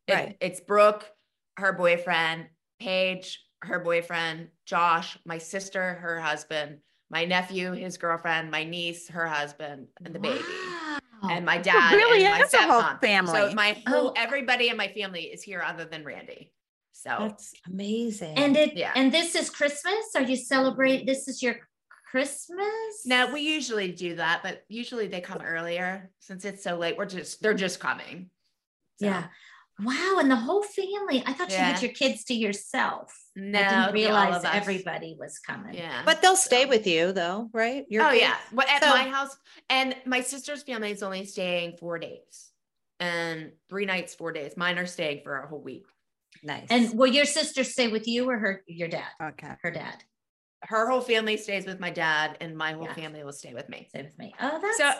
[0.06, 0.36] It- Right.
[0.40, 1.08] it's Brooke,
[1.56, 2.46] her boyfriend,
[2.78, 6.78] Paige, her boyfriend, Josh, my sister, her husband,
[7.10, 10.42] my nephew, his girlfriend, my niece, her husband, and the baby.
[11.22, 11.28] Wow.
[11.30, 13.26] And my So dad really and my is a whole stepmom.
[13.28, 14.14] So my whole Oh.
[14.16, 16.52] everybody in my family is here other than Randy.
[16.92, 18.36] So That's amazing.
[18.36, 18.92] and it Yeah.
[18.94, 20.14] and this is Christmas.
[20.14, 21.06] Are you celebrate?
[21.06, 21.56] This is your
[22.10, 23.06] Christmas.
[23.06, 26.96] No, we usually do that, but usually they come earlier since it's so late.
[26.96, 28.30] We're just they're just coming.
[29.00, 29.24] So, Yeah.
[29.80, 31.22] Wow, and the whole family.
[31.26, 33.12] I thought you had your kids to yourself.
[33.34, 34.54] No, I it'll didn't be all realize of us.
[34.54, 35.74] everybody was coming.
[35.74, 36.02] Yeah.
[36.04, 37.84] but they'll stay So- with you though, right?
[37.88, 38.20] Your oh kids?
[38.22, 38.36] yeah.
[38.52, 39.36] Well, at So- my house,
[39.70, 42.50] and my sister's family is only staying four days,
[43.00, 44.56] and three nights, four days.
[44.56, 45.86] Mine are staying for a whole week.
[46.42, 46.66] Nice.
[46.70, 49.08] And will your sister stay with you or her your dad?
[49.22, 49.52] Okay.
[49.62, 50.04] Her dad.
[50.64, 52.94] Her whole family stays with my dad, and my whole Yeah.
[52.94, 53.86] family will stay with me.
[53.88, 54.32] Stay with me.
[54.40, 54.92] Oh, that's So,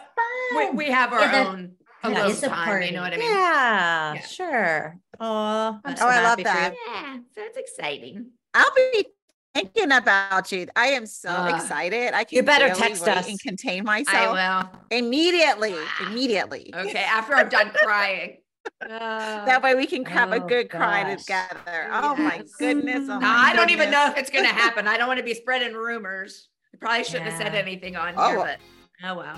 [0.57, 0.77] We, fun.
[0.77, 2.65] we have our Yeah, that- own yeah, alone it's a time.
[2.65, 2.87] party.
[2.87, 3.31] You know what I mean?
[3.31, 4.21] yeah, Yeah.
[4.27, 4.99] sure.
[5.21, 6.55] Oh, I'm Oh, I love happy for you.
[6.55, 6.75] that.
[6.87, 8.27] Yeah, so it's exciting.
[8.55, 9.07] I'll be
[9.55, 10.67] thinking about you.
[10.75, 12.15] I am so Uh, excited.
[12.15, 13.29] I can you better text wait us.
[13.29, 14.17] and contain myself.
[14.17, 14.81] I myself will.
[14.99, 15.77] immediately.
[16.09, 16.73] Immediately.
[16.75, 18.39] Okay, after I'm done crying.
[18.87, 21.21] That way we can have a Oh, good cry gosh.
[21.25, 21.89] together.
[21.93, 23.09] Oh my goodness.
[23.09, 24.87] Oh No, my I don't even know if it's going to happen.
[24.87, 26.49] I don't want to be spreading rumors.
[26.73, 28.59] I probably shouldn't have said anything on Oh, here, but
[29.05, 29.37] oh well.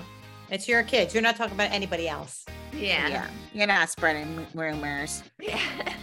[0.51, 1.13] It's your kids.
[1.13, 2.45] You're not talking about anybody else.
[2.71, 3.07] Yeah.
[3.07, 3.27] Yeah.
[3.53, 5.23] You're not spreading rumors.
[5.39, 5.59] Yeah.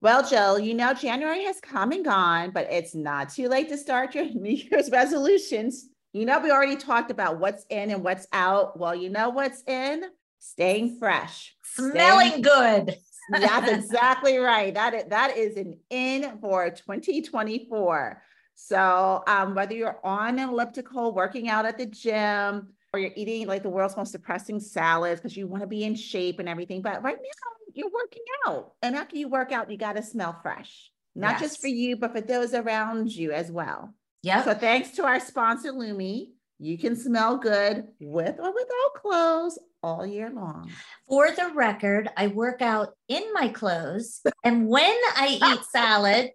[0.00, 3.76] Well, Jill, you know January has come and gone, but it's not too late to
[3.76, 5.88] start your New Year's resolutions.
[6.12, 8.78] You know, we already talked about what's in and what's out.
[8.78, 10.04] Well, you know what's in?
[10.38, 11.56] Staying fresh.
[11.64, 12.96] Smelling good.
[13.32, 14.72] That's exactly right.
[14.72, 18.22] That is, that is an in for 2024.
[18.60, 23.46] So um, whether you're on an elliptical, working out at the gym, or you're eating
[23.46, 26.82] like the world's most depressing salads because you want to be in shape and everything,
[26.82, 28.72] but right now you're working out.
[28.82, 32.12] And after you work out, you got to smell fresh, not just for you, but
[32.12, 33.94] for those around you as well.
[34.24, 34.44] Yep.
[34.44, 40.04] So thanks to our sponsor, Lume, you can smell good with or without clothes all
[40.04, 40.68] year long.
[41.08, 46.32] For the record, I work out in my clothes, and when I eat salad,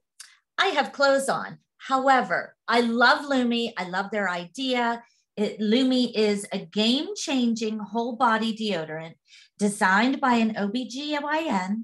[0.58, 1.58] I have clothes on.
[1.88, 3.74] However, I love Lume.
[3.78, 5.04] I love their idea.
[5.36, 9.16] It, Lume is a game changing whole body deodorant
[9.60, 11.84] designed by an OBGYN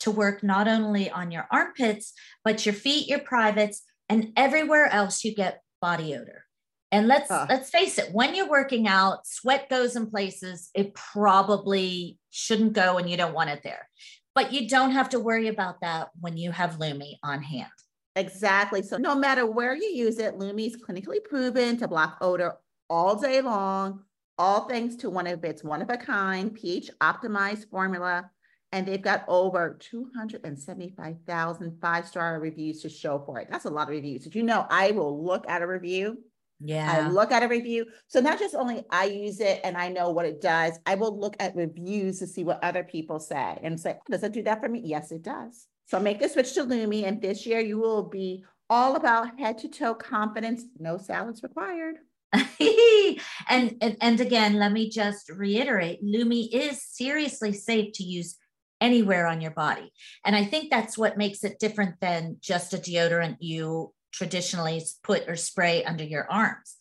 [0.00, 2.12] to work not only on your armpits,
[2.44, 6.44] but your feet, your privates, and everywhere else you get body odor.
[6.92, 12.18] And let's let's face it, when you're working out, sweat goes in places it probably
[12.30, 13.88] shouldn't go and you don't want it there.
[14.34, 17.70] But you don't have to worry about that when you have Lume on hand.
[18.20, 18.82] Exactly.
[18.82, 22.56] So no matter where you use it, Lume is clinically proven to block odor
[22.88, 24.02] all day long,
[24.38, 28.30] all thanks to one of its one of a kind pH optimized formula.
[28.72, 33.48] And they've got over 275,000 five star reviews to show for it.
[33.50, 34.22] That's a lot of reviews.
[34.22, 36.18] Did you know I will look at a review?
[36.60, 36.88] Yeah.
[36.88, 37.86] I look at a review.
[38.06, 41.18] So not just only I use it and I know what it does, I will
[41.18, 44.42] look at reviews to see what other people say and say, "Oh, does it do
[44.42, 44.82] that for me?
[44.84, 45.66] Yes, it does.
[45.90, 47.04] So make the switch to Lume.
[47.04, 50.62] And this year you will be all about head to toe confidence.
[50.78, 51.96] No salads required.
[52.32, 58.36] and, and and again, let me just reiterate, Lume is seriously safe to use
[58.80, 59.92] anywhere on your body.
[60.24, 65.28] And I think that's what makes it different than just a deodorant you traditionally put
[65.28, 66.76] or spray under your arms.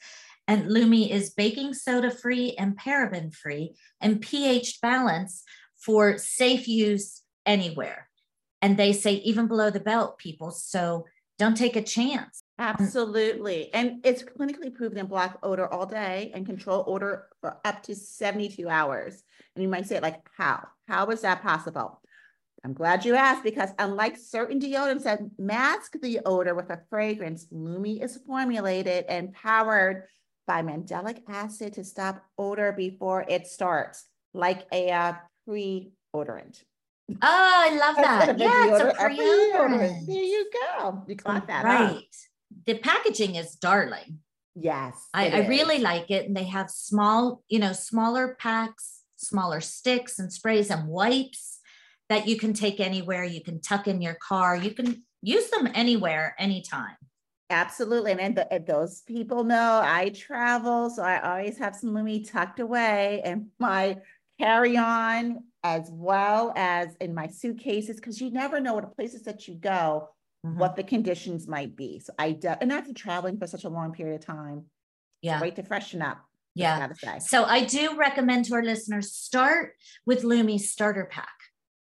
[0.48, 5.43] And Lume is baking soda free and paraben free and pH balance
[5.84, 8.09] for safe use anywhere.
[8.62, 10.52] And they say even below the belt, people.
[10.52, 11.06] So
[11.38, 12.43] don't take a chance.
[12.58, 13.74] Absolutely.
[13.74, 17.95] And it's clinically proven to block odor all day and control odor for up to
[17.95, 19.24] 72 hours.
[19.56, 20.67] And you might say, like, how?
[20.88, 22.02] How is that possible?
[22.65, 27.48] I'm glad you asked because unlike certain deodorants that mask the odor with a fragrance,
[27.52, 30.04] Lume is formulated and powered
[30.45, 35.13] by mandelic acid to stop odor before it starts, like a uh,
[35.45, 36.63] pre-odorant.
[37.10, 38.39] Oh, I love that.
[38.39, 40.06] Yeah, it's a pre-odorant.
[40.06, 41.04] There you go.
[41.08, 41.63] You caught that.
[41.63, 41.98] Right.
[41.98, 42.04] Up.
[42.65, 44.19] The packaging is darling.
[44.56, 45.08] Yes.
[45.13, 46.26] I, I really like it.
[46.26, 51.60] And they have small, you know, smaller packs, smaller sticks and sprays and wipes
[52.10, 53.24] that you can take anywhere.
[53.24, 54.56] You can tuck in your car.
[54.56, 56.95] You can use them anywhere, anytime.
[57.50, 58.12] Absolutely.
[58.12, 60.89] And, and, and those people know I travel.
[60.89, 63.98] So I always have some Lume tucked away and my
[64.39, 69.47] carry on as well as in my suitcases because you never know what places that
[69.47, 70.10] you go
[70.45, 70.56] Mhm.
[70.56, 73.91] what the conditions might be so i de- and after traveling for such a long
[73.91, 74.60] period of time
[75.21, 75.39] Yeah.
[75.39, 76.19] great to freshen up
[76.56, 76.89] Yeah.
[77.34, 79.65] So I do recommend to our listeners start
[80.06, 81.38] with Lume's starter pack.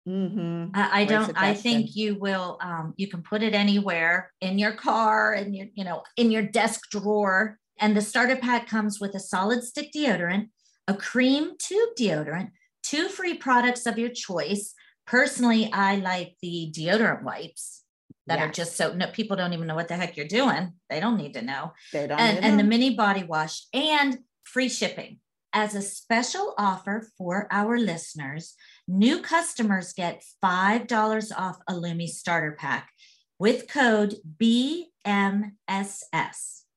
[0.08, 0.70] mm-hmm.
[0.74, 4.72] I, I don't, I think you will, um, you can put it anywhere in your
[4.72, 7.58] car and your, you know, in your desk drawer.
[7.80, 10.48] And the starter pack comes with a solid stick deodorant,
[10.88, 12.50] a cream tube deodorant,
[12.82, 14.74] two free products of your choice.
[15.06, 17.84] Personally, I like the deodorant wipes
[18.26, 20.72] that are just so no people don't even know what the heck you're doing.
[20.90, 24.68] They don't need to know they don't and, and the mini body wash and free
[24.68, 25.20] shipping.
[25.54, 28.54] As a special offer for our listeners,
[28.86, 32.90] new customers get $5 off a Lume starter pack
[33.38, 34.82] with code BMSS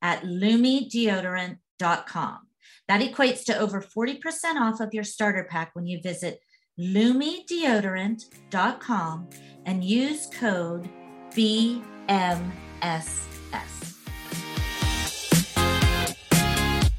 [0.02, 2.40] at lumedeodorant.com.
[2.92, 4.20] That equates to over 40%
[4.60, 6.42] off of your starter pack when you visit
[6.78, 9.30] lumedeodorant.com
[9.66, 10.90] and use code
[11.30, 11.82] BMSS.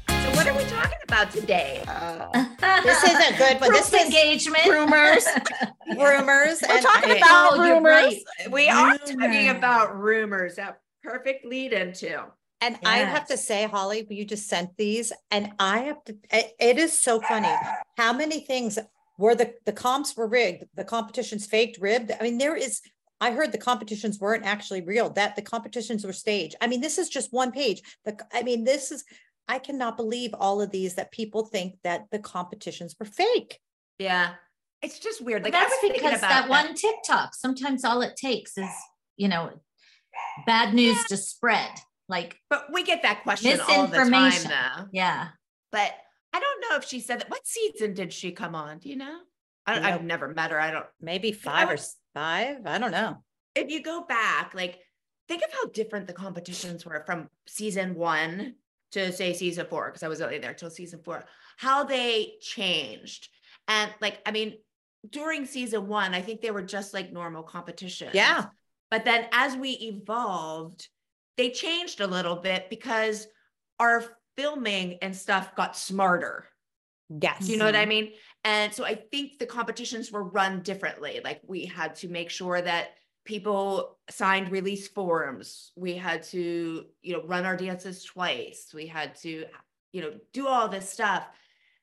[0.09, 1.83] So what are we talking about today?
[1.87, 2.43] Uh,
[2.81, 4.65] This isn't good, but this is engagement.
[4.65, 5.27] rumors
[5.95, 6.59] rumors.
[6.67, 8.51] we're talking I- about Oh, rumors right.
[8.51, 10.55] We are talking about rumors.
[10.55, 12.23] That perfect lead into.
[12.63, 16.15] And I have to say, Holly, you just sent these, and I have to.
[16.31, 17.53] It, it is so funny
[17.97, 18.79] how many things
[19.17, 22.11] were the the comps were rigged, the competitions faked, ribbed.
[22.17, 22.81] I mean, there is.
[23.19, 26.55] I heard the competitions weren't actually real; that the competitions were staged.
[26.61, 27.81] I mean, this is just one page.
[28.05, 29.03] The I mean, this is.
[29.49, 33.59] I cannot believe all of these that people think that the competitions were fake.
[33.99, 34.35] Yeah.
[34.81, 35.43] It's just weird.
[35.43, 38.69] Like I That's was thinking because about that one TikTok, sometimes all it takes is,
[39.17, 39.51] you know,
[40.45, 41.71] bad news to spread.
[42.13, 44.85] Like, But we get that question all the time though.
[44.91, 45.29] yeah.
[45.71, 45.91] But
[46.31, 47.29] I don't know if she said that.
[47.31, 48.77] What season did she come on?
[48.77, 49.17] Do you know?
[49.65, 50.01] I Nope.
[50.03, 50.59] never met her.
[50.59, 50.85] I don't.
[51.01, 51.77] Maybe five or
[52.13, 52.57] five.
[52.67, 53.23] I don't know.
[53.55, 54.77] If you go back, like
[55.27, 58.55] think of how different the competitions were from season one
[58.91, 61.25] to say season four, because I was only there till season four,
[61.57, 63.29] how they changed.
[63.67, 64.57] And like, I mean,
[65.09, 68.11] during season one, I think they were just like normal competitions.
[68.13, 68.45] Yeah.
[68.91, 70.87] But then as we evolved,
[71.37, 73.27] they changed a little bit because
[73.79, 74.03] our
[74.35, 76.47] filming and stuff got smarter.
[77.09, 77.47] Yes.
[77.47, 78.11] You know what I mean?
[78.43, 81.21] And so I think the competitions were run differently.
[81.23, 82.89] Like we had to make sure that
[83.25, 85.71] people signed release forms.
[85.75, 88.71] We had to, you know, run our dances twice.
[88.73, 89.45] We had to,
[89.91, 91.25] you know, do all this stuff.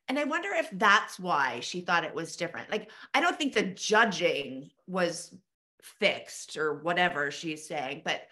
[0.09, 2.71] And I wonder if that's why she thought it was different.
[2.71, 5.35] Like, I don't think the judging was
[5.83, 8.23] fixed or whatever she's saying, but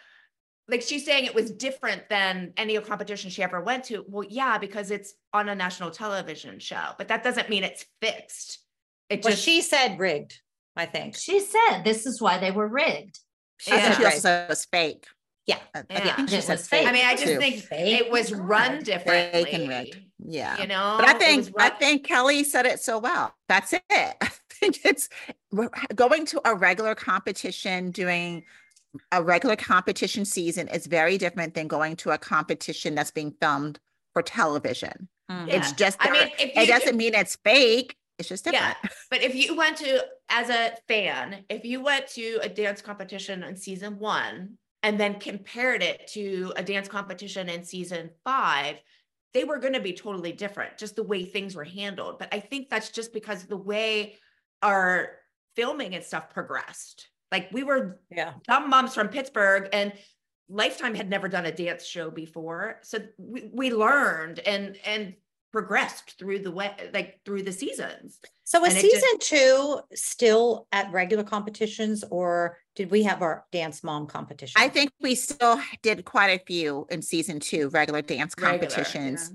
[0.68, 4.04] like she's saying it was different than any competition she ever went to.
[4.06, 8.58] Well, yeah, because it's on a national television show, but that doesn't mean it's fixed.
[9.08, 10.40] It Well, just she said rigged.
[10.76, 11.16] I think.
[11.16, 13.18] She said this is why they were rigged.
[13.56, 13.82] She Yeah.
[13.92, 15.06] said she also said it was fake
[15.46, 15.58] Yeah.
[15.74, 16.88] Uh, I, I think she It said fake fake.
[16.88, 17.38] I mean, I just too.
[17.38, 19.44] think Fake it was run differently.
[19.44, 22.80] fake and rigged yeah You know, But I think was I think Kelly said it
[22.80, 23.34] so well.
[23.48, 23.82] That's it.
[23.90, 25.08] I think it's
[25.94, 28.44] going to a regular competition, doing
[29.12, 33.78] a regular competition season is very different than going to a competition that's being filmed
[34.12, 35.08] for television.
[35.30, 35.48] Mhm.
[35.48, 35.74] It's Yeah.
[35.76, 37.96] just I mean, if you it doesn't mean it's fake.
[38.18, 38.74] It's just Yeah.
[38.74, 38.94] different.
[39.10, 43.42] But if you went to, as a fan, if you went to a dance competition
[43.42, 48.80] in season one and then compared it to a dance competition in season five,
[49.34, 52.18] they were going to be totally different, just the way things were handled.
[52.18, 54.16] But I think that's just because the way
[54.62, 55.18] our
[55.54, 57.08] filming and stuff progressed.
[57.30, 58.34] Like we were Yeah.
[58.46, 59.92] some moms from Pittsburgh and
[60.48, 62.78] Lifetime had never done a dance show before.
[62.82, 65.14] So we, we learned and and
[65.52, 68.18] progressed through the way like through the seasons.
[68.44, 73.22] So was And it just- season two still at regular competitions or did we have
[73.22, 74.54] our dance mom competition?
[74.60, 79.32] I think we still did quite a few in season two, regular dance Regular, competitions.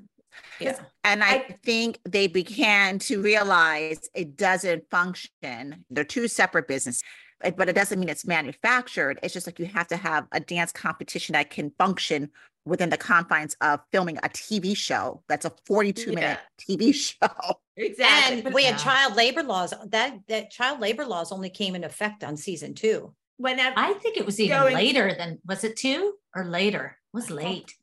[0.59, 0.79] Yeah.
[1.03, 5.85] And I, I- think they began to realize it doesn't function.
[5.91, 7.03] They're two separate businesses,
[7.43, 9.19] but but it doesn't mean it's manufactured.
[9.21, 12.29] It's just like you have to have a dance competition that can function
[12.65, 15.21] within the confines of filming a TV show.
[15.27, 17.59] That's a 42 minute TV show.
[17.75, 18.35] Exactly.
[18.35, 19.73] And But we had child labor laws.
[19.87, 23.13] That that child labor laws only came in effect on season two.
[23.37, 26.97] whenever I think it was even Going- later than was it two or later?
[27.13, 27.73] It was late.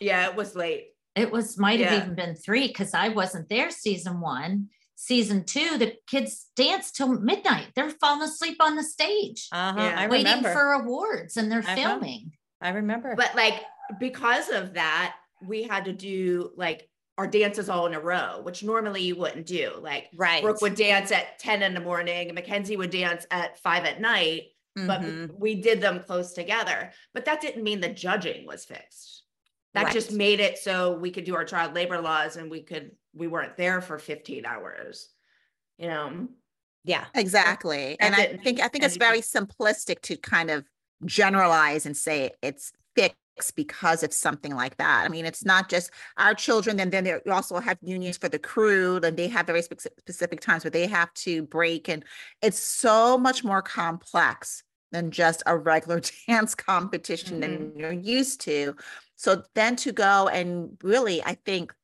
[0.00, 0.88] yeah, it was late.
[1.14, 2.02] It was might have Yeah.
[2.02, 4.68] even been three because I wasn't there season one.
[5.00, 7.66] Season two, the kids dance till midnight.
[7.74, 9.78] They're falling asleep on the stage, Uh-huh.
[9.78, 9.94] Yeah.
[10.00, 10.52] I waiting remember.
[10.52, 11.74] for awards, and they're Uh-huh.
[11.76, 12.32] filming.
[12.62, 13.14] I remember.
[13.14, 13.62] But like
[14.00, 15.14] because of that,
[15.46, 16.88] we had to do like
[17.18, 19.70] our dances all in a row, which normally you wouldn't do.
[19.80, 20.42] Like right.
[20.42, 24.00] Brooke would dance at 10 in the morning, and Mackenzie would dance at five at
[24.00, 24.44] night,
[24.74, 25.38] but Mhm.
[25.38, 26.90] we did them close together.
[27.12, 29.24] But that didn't mean the judging was fixed.
[29.74, 32.92] That just made it so we could do our child labor laws and we could,
[33.16, 35.08] we weren't there for 15 hours.
[35.78, 36.28] You know?
[36.84, 37.04] Yeah.
[37.14, 37.96] Exactly.
[37.98, 40.64] That And I didn't think I think it's very simplistic to kind of
[41.04, 45.04] generalize and say it's fixed because of something like that.
[45.04, 48.28] I mean, it's not just our children, and then there you also have unions for
[48.28, 51.88] the crew, and they have very specific times where they have to break.
[51.88, 52.04] And
[52.40, 54.62] it's so much more complex
[54.92, 57.80] than just a regular dance competition than mm-hmm.
[57.80, 58.74] you're used to.
[59.16, 61.74] So then to go and really, I think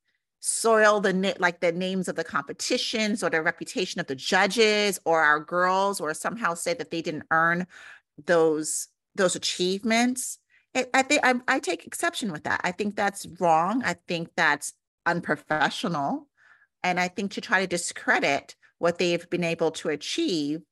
[0.45, 5.23] soil the like the names of the competitions or the reputation of the judges or
[5.23, 7.65] our girls or somehow say that they didn't earn
[8.27, 10.39] those those achievements
[10.75, 12.61] it, i think I, I take exception with that.
[12.65, 13.83] I think that's wrong.
[13.85, 14.73] I think that's
[15.07, 16.29] unprofessional.
[16.83, 20.63] And i think to try to discredit what they've been able to achieve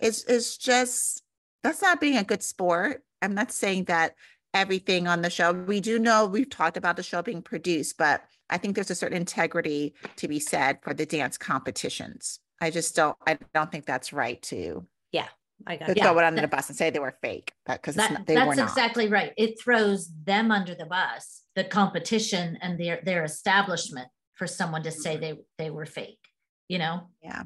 [0.00, 1.22] is is just
[1.62, 3.02] that's not being a good sport.
[3.20, 4.14] I'm not saying that
[4.54, 8.22] everything on the show we do know we've talked about the show being produced but
[8.50, 12.40] I think there's a certain integrity to be said for the dance competitions.
[12.60, 15.26] I just don't, I don't think that's right to, Yeah.
[15.66, 15.96] I got to it.
[15.98, 18.44] Yeah, throw it under the bus and say they were fake, because That, they were
[18.46, 18.68] that's not.
[18.68, 19.32] exactly right.
[19.36, 24.92] It throws them under the bus, the competition and their their establishment for someone to
[24.92, 25.20] say mm-hmm.
[25.58, 26.20] they they were fake.
[26.68, 27.08] You know?
[27.22, 27.42] Yeah.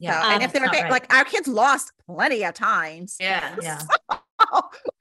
[0.00, 0.90] Yeah, So, and if they were fake, right.
[0.90, 3.16] like our kids lost plenty of times.
[3.20, 3.54] Yeah.
[3.62, 3.78] Yeah.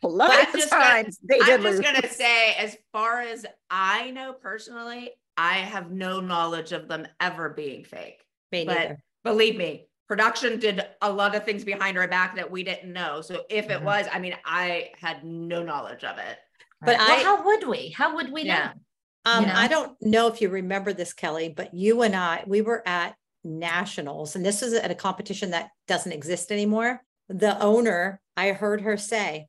[0.01, 1.79] plenty I'm of just gonna- times they did I'm just lose.
[1.79, 5.11] gonna say, as far as I know personally,
[5.41, 8.23] I have no knowledge of them ever being fake.
[8.51, 9.03] Me but- neither.
[9.23, 13.21] Believe me, production did a lot of things behind our back that we didn't know.
[13.21, 13.83] So if it Mhm.
[13.83, 16.37] was, I mean, I had no knowledge of it.
[16.81, 17.07] But Right.
[17.07, 17.89] Well, I- how would we?
[17.89, 18.73] How would we Yeah.
[18.73, 19.31] know?
[19.31, 22.61] Um, you I don't know if you remember this, Kelly, but you and I, we
[22.61, 27.03] were at nationals, and this is at a competition that doesn't exist anymore.
[27.29, 29.47] The owner, I heard her say,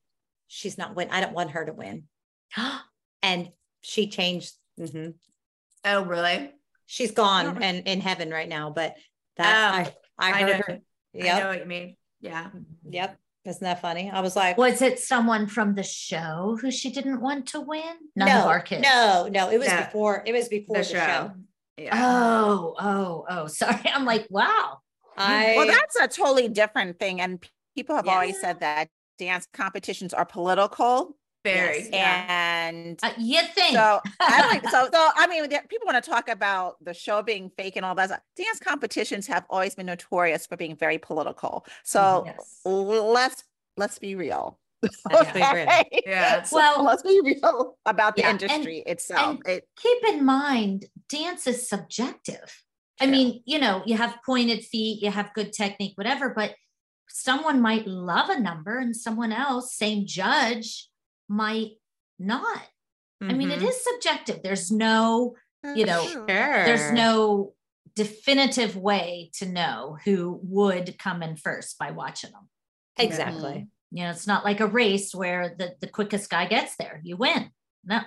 [0.49, 1.11] she's not win.
[1.11, 2.09] I don't want her to win.
[3.25, 4.55] And she changed.
[4.81, 5.15] mhm.
[5.85, 6.53] Oh, really?
[6.87, 7.61] She's gone Oh.
[7.61, 8.95] and in heaven right now, but
[9.37, 10.75] that oh, I, I I heard know.
[10.75, 10.81] her.
[11.35, 11.97] I know what you mean.
[12.21, 12.45] Yeah.
[12.45, 12.93] Mm-hmm.
[12.93, 13.19] Yep.
[13.45, 14.09] Isn't that funny?
[14.11, 17.83] I was like, Was it someone from the show who she didn't want to win?
[18.15, 18.83] None no, of our kids.
[18.83, 19.51] no, no.
[19.51, 19.87] It was Yeah.
[19.87, 20.99] before, it was before The the, show.
[20.99, 21.31] show.
[21.79, 22.01] Yeah.
[22.01, 23.81] Oh, oh, oh, sorry.
[23.93, 24.79] I'm like, wow.
[25.17, 27.21] I, Well, that's a totally different thing.
[27.21, 31.17] And people have always said that dance competitions are political.
[31.45, 31.79] Very.
[31.79, 31.89] Yes.
[31.93, 32.27] Yeah.
[32.29, 33.75] And Uh, you think?
[33.75, 37.51] So I don't, so so I mean, people want to talk about the show being
[37.57, 38.23] fake and all that.
[38.37, 41.67] Dance competitions have always been notorious for being very political.
[41.85, 42.61] So Yes.
[42.65, 43.45] let's
[43.77, 44.59] let's be real.
[45.13, 45.63] Let's be real.
[45.63, 46.03] Okay?
[46.07, 46.43] Yeah.
[46.45, 49.39] So Well- let's be real about the Yeah, and- industry itself.
[49.47, 52.65] It, keep in mind dance is subjective
[53.01, 56.55] i mean you know you have pointed feet you have good technique whatever but
[57.09, 60.89] someone might love a number and someone else same judge
[61.33, 61.73] might
[62.19, 62.63] not.
[63.23, 63.69] I mean it Mhm.
[63.93, 64.43] subjective.
[64.43, 65.37] There's no
[65.77, 66.25] you know, True.
[66.27, 67.55] there's no
[67.95, 72.49] definitive way to know who would come in first by watching them
[72.99, 73.69] exactly.
[73.93, 77.01] you know it's not like a race where the the quickest guy gets there.
[77.05, 77.51] You win.
[77.85, 78.01] No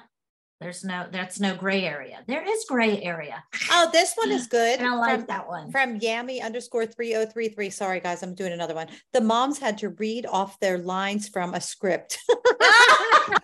[0.61, 4.79] there's no that's no gray area there is gray area Oh, this one is good.
[4.81, 7.69] i like From- that one From Yami underscore 3033.
[7.69, 8.87] Sorry, guys, I'm doing another one.
[9.13, 12.19] The moms had to read off their lines from a script.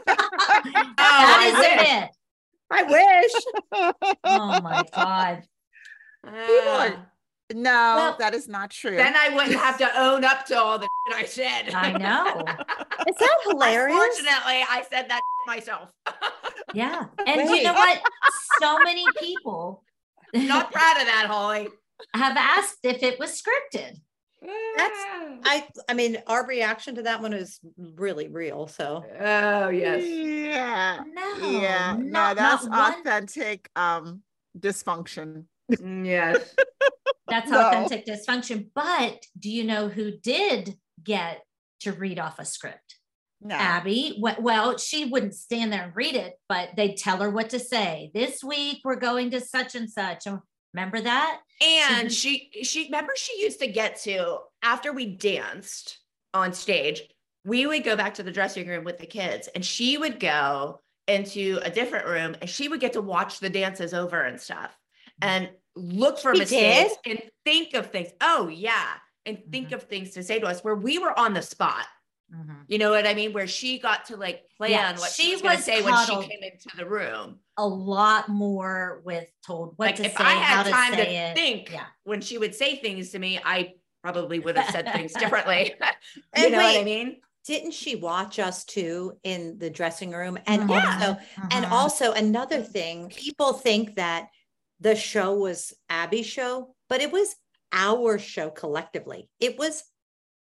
[0.05, 2.03] that I isn't wish.
[2.03, 2.09] it
[2.71, 3.95] I wish.
[4.23, 5.43] oh my god
[6.23, 7.05] People are Ah.
[7.53, 8.95] No, Well, that is not true.
[8.95, 11.73] Then I wouldn't have to own up to all the shit I said.
[11.75, 12.39] I know.
[13.09, 13.93] Is that hilarious?
[13.99, 15.91] Unfortunately, I said that myself.
[16.73, 17.05] Yeah.
[17.25, 18.01] And you know what?
[18.59, 19.83] So many people
[20.33, 21.67] Not proud of that, Holly.
[22.13, 23.97] have asked if it was scripted.
[24.77, 24.99] That's
[25.45, 28.67] I I mean, our reaction to that one is really real.
[28.67, 30.03] So Oh yes.
[30.05, 31.01] Yeah.
[31.13, 31.47] No.
[31.61, 31.95] yeah.
[31.99, 34.23] No, that's not one- authentic um
[34.57, 35.45] dysfunction.
[35.71, 36.55] Mm, Yes.
[37.27, 37.61] That's No.
[37.61, 38.69] authentic dysfunction.
[38.75, 41.43] But do you know who did get
[41.81, 42.95] to read off a script?
[43.41, 43.55] No.
[43.55, 44.17] Abby.
[44.19, 48.11] Well, she wouldn't stand there and read it, but they'd tell her what to say.
[48.13, 50.27] This week we're going to such and such.
[50.27, 50.41] Oh,
[50.73, 51.41] Remember that?
[51.61, 52.17] And Mhm.
[52.17, 55.99] she she remember she used to get to after we danced
[56.33, 57.01] on stage,
[57.43, 60.79] we would go back to the dressing room with the kids and she would go
[61.07, 64.73] into a different room and she would get to watch the dances over and stuff
[65.21, 68.09] and look for She mistakes and think of things.
[68.21, 68.93] Oh yeah.
[69.25, 69.73] And think Mhm.
[69.73, 71.85] of things to say to us where we were on the spot.
[72.67, 73.33] You know what I mean?
[73.33, 75.81] Where she got to like plan Yeah, what she she was going to was say
[75.83, 77.39] when she came into the room.
[77.57, 80.93] A lot more with told what like to if say, I how had to time
[80.93, 81.35] say to it.
[81.35, 81.85] think Yeah.
[82.03, 85.73] when she would say things to me, I probably would have said things differently.
[86.15, 87.21] you And know what I mean?
[87.45, 90.37] didn't she watch us too in the dressing room?
[90.45, 90.69] And Mhm.
[90.69, 91.17] also,
[91.51, 91.71] and Mhm.
[91.71, 94.29] also another thing, people think that
[94.79, 97.35] the show was Abby's show, but it was
[97.73, 99.29] our show collectively.
[99.39, 99.83] It was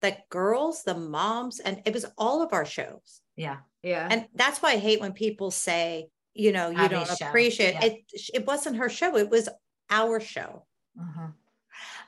[0.01, 3.21] the girls, the moms, and it was all of our shows.
[3.35, 3.57] yeah.
[3.83, 4.07] Yeah.
[4.11, 7.73] And that's why I hate when people say, you know, you Abby's don't show, appreciate
[7.73, 7.85] yeah.
[7.85, 8.03] it.
[8.31, 9.49] It wasn't her show, it was
[9.89, 10.67] our show.
[10.95, 11.33] Mhm.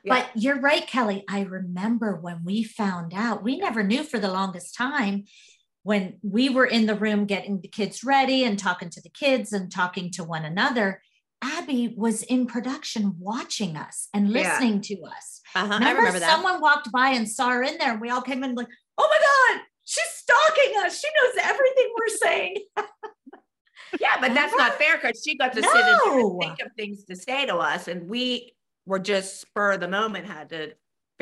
[0.04, 0.14] Yeah.
[0.14, 1.24] But you're right, Kelly.
[1.28, 5.24] I remember when we found out, we never knew for the longest time
[5.82, 9.52] when we were in the room getting the kids ready and talking to the kids
[9.52, 11.02] and talking to one another.
[11.44, 14.40] Abby was in production watching us and Yeah.
[14.54, 15.42] listening to us.
[15.56, 16.32] Uh-huh, I Remember, remember that.
[16.32, 18.68] someone walked by and saw her in there, and we all came in like,
[18.98, 21.00] "Oh my god, she's stalking us!
[21.00, 22.56] She knows everything we're saying."
[24.00, 26.38] yeah, but that's not fair because she got to sit and No.
[26.42, 30.26] think of things to say to us, and we were just spur of the moment
[30.26, 30.74] had to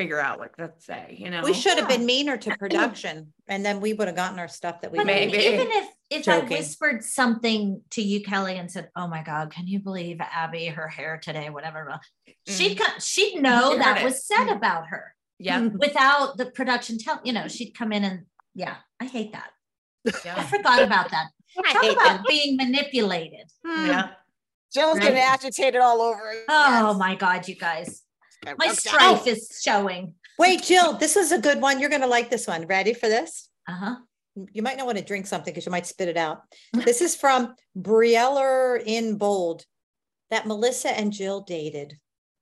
[0.02, 1.16] figure out what to say.
[1.18, 1.96] You know, we should have Yeah.
[1.96, 5.06] been meaner to production, and then we would have gotten our stuff that we But
[5.06, 5.30] made.
[5.32, 5.54] Maybe.
[5.54, 9.66] even if if I whispered something to you, Kelly, and said, "Oh my God, can
[9.66, 10.66] you believe Abby?
[10.66, 11.98] Her hair today, whatever,"
[12.46, 12.80] she'd mm.
[12.80, 14.04] come, she'd know She that it.
[14.04, 17.20] was said about her yeah, without the production tell.
[17.24, 19.50] You know, she'd come in and yeah, I hate that.
[20.06, 21.26] I forgot about that.
[21.64, 22.24] I Talk hate about that.
[22.28, 23.46] being manipulated.
[23.64, 23.80] Hmm.
[23.80, 23.86] Hmm.
[23.86, 24.08] yeah.
[24.74, 25.28] Jill's getting Right.
[25.28, 26.32] agitated all over.
[26.48, 28.01] Oh my God, you guys,
[28.44, 28.74] my my Oh.
[28.74, 30.14] strife is showing.
[30.38, 31.78] Wait, Jill, this is a good one.
[31.78, 32.66] You're going to like this one.
[32.66, 33.48] Ready for this?
[33.68, 33.96] Uh huh.
[34.52, 36.42] You might not want to drink something because you might spit it out.
[36.72, 39.64] This is from Brieller in bold
[40.30, 41.98] that Melissa and Jill dated.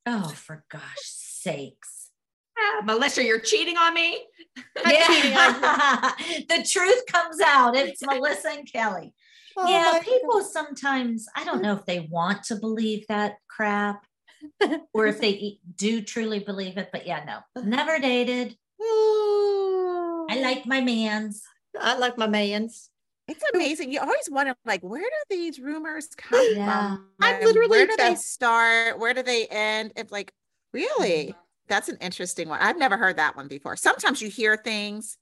[0.06, 2.10] Oh, for gosh sakes.
[2.58, 4.24] Ah, Melissa, you're cheating on me.
[4.86, 6.12] cheating Yeah.
[6.48, 7.76] the truth comes out.
[7.76, 9.12] It's Melissa and Kelly.
[9.56, 14.04] Oh yeah, my people sometimes, I don't know if they want to believe that crap
[14.94, 18.56] or if they do truly believe it, but yeah, no, never dated.
[18.78, 20.26] God.
[20.30, 21.42] I like my mans.
[21.78, 22.90] I like my mans.
[23.28, 23.92] It's amazing.
[23.92, 26.96] You always wonder, like, where do these rumors come Yeah.
[26.96, 27.06] from?
[27.20, 28.98] I'm literally Where do they start?
[28.98, 29.92] Where do they end?
[29.96, 30.32] If like,
[30.72, 31.34] really,
[31.68, 32.60] that's an interesting one.
[32.60, 33.76] I've never heard that one before.
[33.76, 35.16] Sometimes you hear things,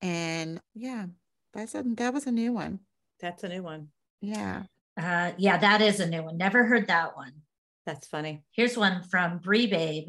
[0.00, 1.06] and yeah,
[1.52, 2.80] that's a that was a new one.
[3.20, 3.88] That's a new one.
[4.20, 4.64] Yeah.
[4.96, 6.36] Uh, yeah, that is a new one.
[6.36, 7.32] Never heard that one.
[7.86, 8.44] That's funny.
[8.52, 10.08] Here's one from Bree Babe,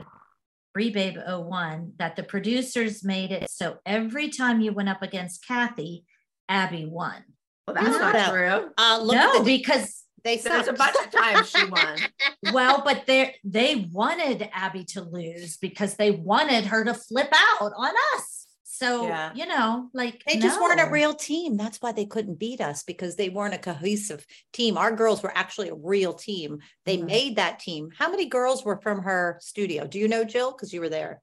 [0.73, 5.45] Bree Babe 01, that the producers made it so every time you went up against
[5.47, 6.05] Cathy,
[6.49, 7.23] Abby won.
[7.67, 8.29] Well, that's not No.
[8.29, 8.71] true.
[8.77, 11.97] Uh, look no, the, because they There's a bunch of times she won.
[12.53, 17.71] well, but they they wanted Abby to lose because they wanted her to flip out
[17.75, 18.40] on us.
[18.81, 19.31] So Yeah.
[19.35, 21.55] you know, like They just weren't a real team.
[21.55, 24.75] That's why they couldn't beat us because they weren't a cohesive team.
[24.75, 26.59] Our girls were actually a real team.
[26.85, 27.05] They Mhm.
[27.05, 27.89] made that team.
[27.95, 29.85] How many girls were from her studio?
[29.85, 30.51] Do you know, Jill?
[30.51, 31.21] Because you were there.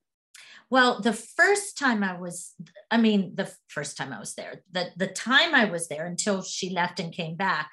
[0.71, 2.55] Well, the first time I was,
[2.93, 6.43] I mean, the first time I was there, the the time I was there until
[6.43, 7.73] she left and came back,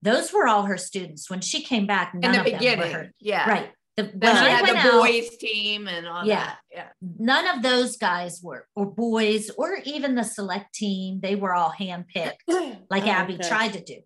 [0.00, 1.28] those were all her students.
[1.28, 3.12] When she came back, none In the of them were her.
[3.18, 3.50] Yeah.
[3.50, 3.72] Right.
[3.98, 6.36] The, when Then she I had went the out, boys team and all Yeah.
[6.46, 6.58] that.
[6.72, 6.88] Yeah.
[7.18, 11.18] none of those guys were, or boys, or even the select team.
[11.20, 12.42] They were all handpicked,
[12.90, 13.48] like Oh, Abby okay.
[13.48, 13.96] tried to do.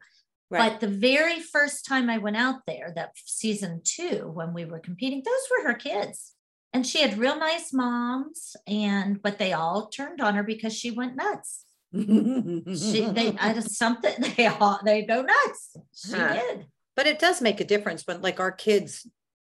[0.51, 0.71] Right.
[0.73, 4.81] But the very first time I went out there, that season two, when we were
[4.81, 6.33] competing, those were her kids.
[6.75, 10.91] And she had real nice moms, and but they all turned on her because she
[10.91, 11.67] went nuts.
[11.95, 15.77] She they I just something they all they go nuts.
[15.95, 16.33] She Huh.
[16.33, 16.67] did.
[16.97, 19.07] but it does make a difference when like our kids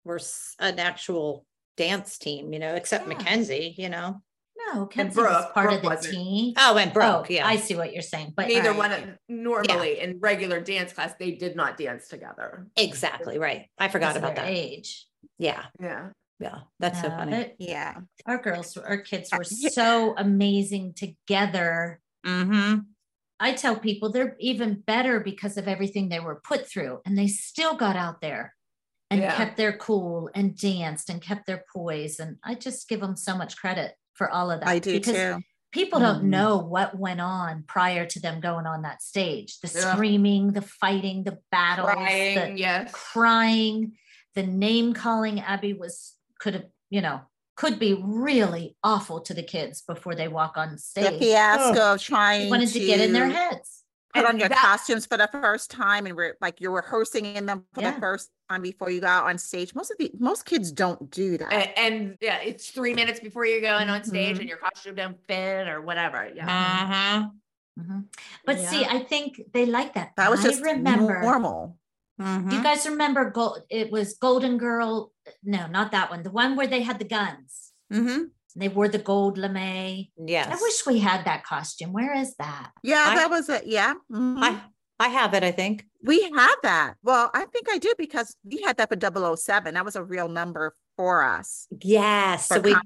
[0.08, 1.46] were s- an actual
[1.76, 3.14] dance team, you know, except Yeah.
[3.18, 4.22] Mackenzie, you know.
[4.74, 6.14] No, Kenzie was Brooke- part Brooke of the wasn't.
[6.16, 6.54] team.
[6.58, 7.46] Oh, and Oh, Brooke, yeah.
[7.48, 8.78] I see what you're saying, but Neither right.
[8.78, 12.66] one of normally in regular dance class, they did not dance together.
[12.76, 13.70] exactly right.
[13.78, 14.48] I forgot about that.
[14.50, 15.06] age.
[15.38, 16.10] Yeah, Yeah.
[16.40, 16.62] yeah.
[16.80, 17.32] That's so funny.
[17.32, 17.98] but Yeah.
[18.26, 19.70] Our girls, our kids were yeah.
[19.70, 22.02] so amazing together.
[22.26, 22.80] Mm-hmm.
[23.40, 27.28] I tell people they're even better because of everything they were put through, and they
[27.28, 28.56] still got out there
[29.10, 29.36] and Yeah.
[29.36, 32.20] kept their cool and danced and kept their poise.
[32.20, 34.70] And I just give them so much credit for all of that.
[34.70, 35.42] I do because too.
[35.74, 36.30] People don't Mhm.
[36.30, 39.60] know what went on prior to them going on that stage.
[39.60, 39.94] The Yeah.
[39.94, 42.92] screaming, the fighting, the battles, Crying, the yes.
[42.94, 43.98] crying,
[44.34, 45.40] the name calling.
[45.42, 47.22] Abby was could have, you know,
[47.56, 51.20] could be really awful to the kids before they walk on The stage.
[51.20, 53.77] fiasco of They trying wanted to get in their heads.
[54.14, 57.26] Put And on your that- costumes for the first time and we're like you're rehearsing
[57.26, 57.92] in them for Yeah.
[57.92, 59.76] the first time before you go out on stage.
[59.76, 61.52] Most of the most kids don't do that.
[61.52, 64.40] A- And, yeah, it's three minutes before you're going on stage Mhm.
[64.42, 66.30] and your costume don't fit or whatever.
[66.34, 66.46] Yeah.
[66.46, 67.30] Uh-huh.
[67.80, 68.06] Mhm.
[68.46, 70.14] But see, I think they like that.
[70.18, 71.22] that was I just remember.
[71.22, 71.78] normal.
[72.18, 72.52] Do Mhm.
[72.54, 73.62] you guys remember gold?
[73.70, 75.14] It was Golden Girl.
[75.44, 76.24] No, not that one.
[76.24, 77.74] The one where they had the guns.
[78.58, 78.70] Mm-hmm.
[78.70, 80.08] They wore the gold lame.
[80.26, 80.48] Yes.
[80.52, 81.94] I wish we had that costume.
[81.94, 82.72] Where is that?
[82.84, 83.68] Yeah, I- that was it.
[83.68, 83.94] Yeah.
[84.12, 84.38] mhm.
[84.42, 84.62] I
[85.00, 85.86] I have it, I think.
[86.04, 86.96] we have that.
[87.04, 88.96] Well, I think I do because we had that for
[89.38, 89.76] 007.
[89.76, 92.48] That was a real number for us Yes.
[92.48, 92.74] for So we.
[92.74, 92.82] I,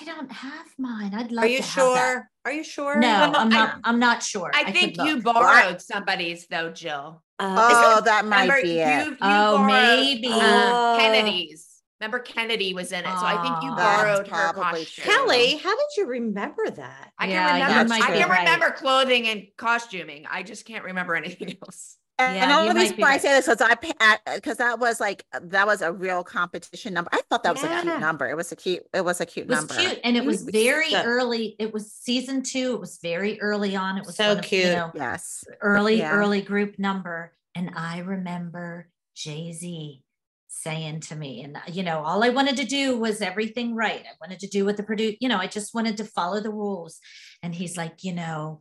[0.00, 1.12] I don't have mine.
[1.14, 1.48] I'd love to.
[1.48, 2.12] are you to have that.
[2.12, 2.30] sure?
[2.44, 2.96] Are you sure?
[2.98, 3.80] No, Well, I'm I- not.
[3.84, 4.50] I'm not sure.
[4.54, 5.24] I could think you look.
[5.34, 7.22] borrowed somebody's though, Jill.
[7.38, 7.68] Uh,
[7.98, 9.06] Oh, that might be you, it.
[9.08, 10.28] you Oh, borrowed, maybe.
[10.30, 10.98] uh.
[10.98, 11.65] Kennedy's.
[12.00, 13.04] Remember Kennedy was in it.
[13.04, 13.74] So I think you.
[13.74, 14.84] Borrowed her costume.
[14.86, 15.04] true.
[15.12, 17.12] Kelly, how did you remember that?
[17.18, 17.88] I Yeah, can you remember.
[17.88, 18.38] might I can right.
[18.40, 20.26] remember clothing and costuming.
[20.30, 21.96] I just can't remember anything else.
[22.18, 23.74] And Yeah, the you only might reason be why I say this is I
[24.34, 27.10] because that was like that was a real competition number.
[27.12, 28.26] I thought that was a cute number.
[28.28, 28.82] It was a cute.
[28.94, 29.74] It was a cute It was number.
[29.74, 31.56] cute, and it was very so- early.
[31.58, 32.74] It was season two.
[32.74, 33.98] It was very early on.
[33.98, 34.72] It was So one of, you cute.
[34.72, 35.44] know, Yes.
[35.60, 36.12] early, Yeah.
[36.12, 37.32] early group number.
[37.54, 40.02] And I remember Jay Z
[40.56, 44.00] saying to me, and you know, all I wanted to do was everything right.
[44.00, 46.50] I wanted to do what the produce, you know, I just wanted to follow the
[46.50, 46.98] rules.
[47.42, 48.60] And he's like, you know,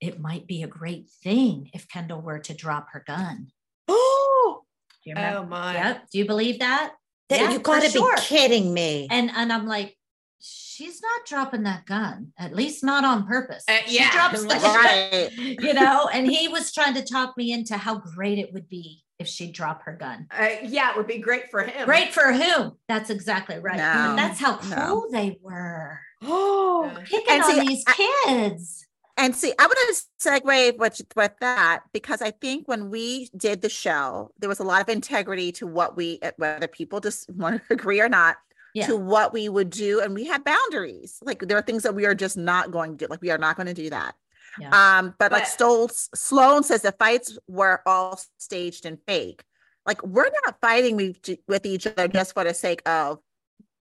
[0.00, 3.48] it might be a great thing if Kendall were to drop her gun.
[3.88, 4.62] Oh,
[5.04, 5.16] Do you?
[5.16, 5.74] Oh my.
[5.74, 6.10] Yep.
[6.10, 6.92] Do you believe that?
[7.28, 8.14] that, Yeah, you got to sure.
[8.16, 9.06] be kidding me.
[9.10, 9.96] And and I'm like,
[10.40, 13.64] she's not dropping that gun, at least not on purpose.
[13.68, 15.30] Uh, She drops the Right.
[15.36, 19.02] you know, and he was trying to talk me into how great it would be
[19.24, 20.26] if she'd drop her gun.
[20.30, 21.86] Uh, yeah, it would be great for him.
[21.86, 22.72] Great for whom?
[22.88, 23.76] That's exactly right.
[23.78, 25.08] No, that's how cool no.
[25.10, 25.98] they were.
[26.26, 27.02] Oh, Yeah.
[27.04, 28.86] Picking And on see, these I- kids.
[29.16, 33.62] And see, I want to segue with, with that because I think when we did
[33.62, 37.30] the show, there was a lot of integrity to what we, uh, whether people just
[37.34, 38.36] want to agree or not,
[38.74, 38.86] Yeah.
[38.88, 40.00] to what we would do.
[40.00, 41.18] And we had boundaries.
[41.22, 43.10] Like there are things that we are just not going to do.
[43.10, 44.14] Like we are not going to do that.
[44.58, 44.98] Yeah.
[44.98, 49.42] Um, but like But- Stoll, Sloan says the fights were all staged and fake.
[49.86, 53.18] Like we're not fighting with, with each other just for the sake of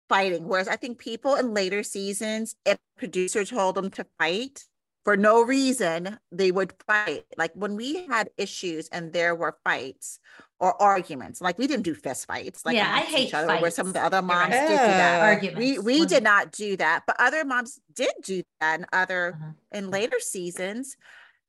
[0.08, 0.48] fighting.
[0.48, 4.64] Whereas I think people in later seasons, if producer told them to fight
[5.04, 7.26] for no reason, they would fight.
[7.38, 10.20] Like when we had issues and there were fights
[10.60, 12.66] or arguments, like we didn't do fist fights.
[12.66, 14.68] Like Yeah, I hate each other, where some of the other moms right.
[14.68, 15.22] did do that.
[15.22, 15.60] Arguments.
[15.60, 19.52] We we did not do that, but other moms did do that in other Uh-huh.
[19.72, 20.98] in later seasons.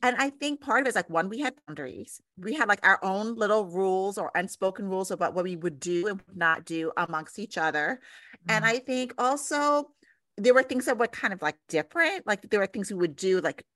[0.03, 2.23] And I think part of it is like one, we had boundaries.
[2.39, 6.07] We had like our own little rules or unspoken rules about what we would do
[6.09, 8.01] and would not do amongst each other.
[8.49, 8.69] And Mhm.
[8.69, 9.93] I think also
[10.39, 12.27] there were things that were kind of like different.
[12.27, 13.67] Like there were things we would do, like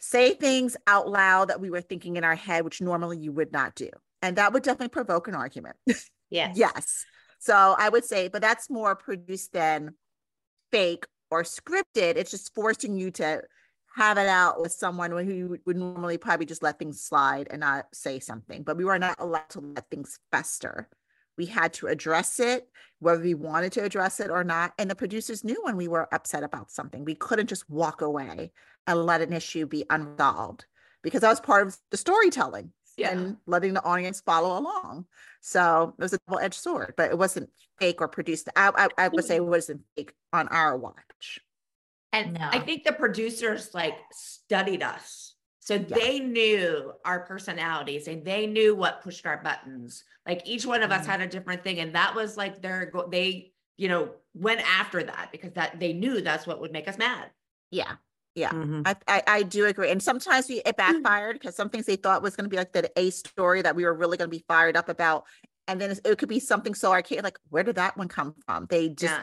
[0.00, 3.52] say things out loud that we were thinking in our head, which normally you would
[3.52, 3.90] not do.
[4.22, 5.76] And that would definitely provoke an argument.
[6.30, 6.56] yes.
[6.56, 7.04] Yes.
[7.38, 9.94] So I would say, but that's more produced than
[10.70, 12.16] fake or scripted.
[12.16, 13.42] It's just forcing you to
[13.96, 17.48] have it out with someone who you would- would normally probably just let things slide
[17.50, 18.62] and not say something.
[18.62, 20.88] But we were not allowed to let things fester.
[21.36, 22.68] We had to address it,
[23.00, 24.72] whether we wanted to address it or not.
[24.78, 27.04] And the producers knew when we were upset about something.
[27.04, 28.52] We couldn't just walk away
[28.86, 30.64] and let an issue be unresolved
[31.02, 33.10] because that was part of the storytelling Yeah.
[33.12, 35.06] and letting the audience follow along.
[35.40, 38.48] So it was a double edged sword, but it wasn't fake or produced.
[38.54, 41.40] I, I, I would say it wasn't fake on our watch.
[42.12, 45.34] And I think the producers like studied us.
[45.60, 50.04] So they knew our personalities and they knew what pushed our buttons.
[50.26, 51.10] Like each one of us Mhm.
[51.10, 51.78] had a different thing.
[51.78, 55.92] And that was like their, go- they, you know, went after that because that they
[55.92, 57.30] knew that's what would make us mad.
[57.70, 57.92] Yeah.
[58.34, 58.50] Yeah.
[58.50, 58.82] Mhm.
[58.86, 59.90] I, I, I do agree.
[59.90, 62.72] And sometimes we, it backfired because some things they thought was going to be like
[62.72, 65.24] the A story that we were really going to be fired up about
[65.68, 68.66] and then it could be something so archaic, like where did that one come from?
[68.68, 69.22] They just, Yeah.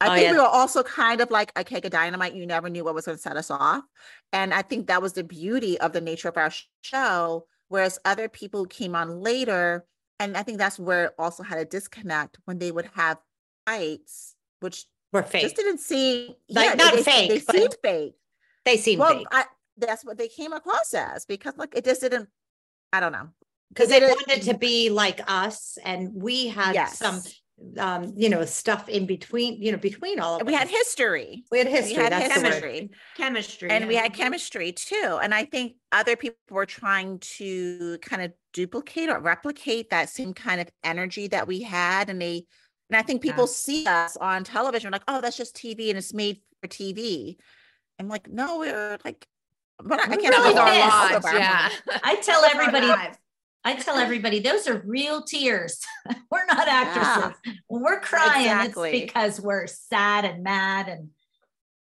[0.00, 0.32] I Oh, think yeah.
[0.32, 2.34] we were also kind of like a cake of dynamite.
[2.34, 3.84] You never knew what was going to set us off,
[4.32, 6.50] and I think that was the beauty of the nature of our
[6.82, 7.46] show.
[7.68, 9.86] Whereas other people came on later,
[10.18, 13.18] and I think that's where it also had a disconnect when they would have
[13.66, 15.56] fights, which We're just fake.
[15.56, 18.14] didn't seem Like, yeah, not they, they fake, but- seemed fake.
[18.64, 19.24] They seem Well.
[19.30, 19.44] I,
[19.76, 22.28] that's what they came across as because like it just didn't.
[22.92, 23.28] I don't know
[23.70, 27.20] Because they wanted to be like us and we had some,
[27.76, 31.44] um, you know, stuff in between, you know, between all of we had history.
[31.50, 31.96] We had history.
[31.96, 32.90] we had that's history.
[33.16, 33.70] Chemistry.
[33.70, 38.32] and we had chemistry too and i think other people were trying to kind of
[38.52, 42.44] duplicate or replicate that same kind of energy that we had and they
[42.90, 46.14] and i think people see us on television like oh that's just tv and it's
[46.14, 47.36] made for tv
[47.98, 49.26] i'm like no we're like
[49.82, 50.94] but I, I We're can't really talk our about pissed.
[51.12, 51.36] all of lives,
[51.90, 51.98] yeah.
[52.04, 52.86] I tell everybody.
[53.64, 55.80] I tell everybody, those are real tears.
[56.30, 57.32] we're not actresses.
[57.66, 58.90] When we're crying, Exactly.
[58.92, 61.08] it's because we're sad and mad and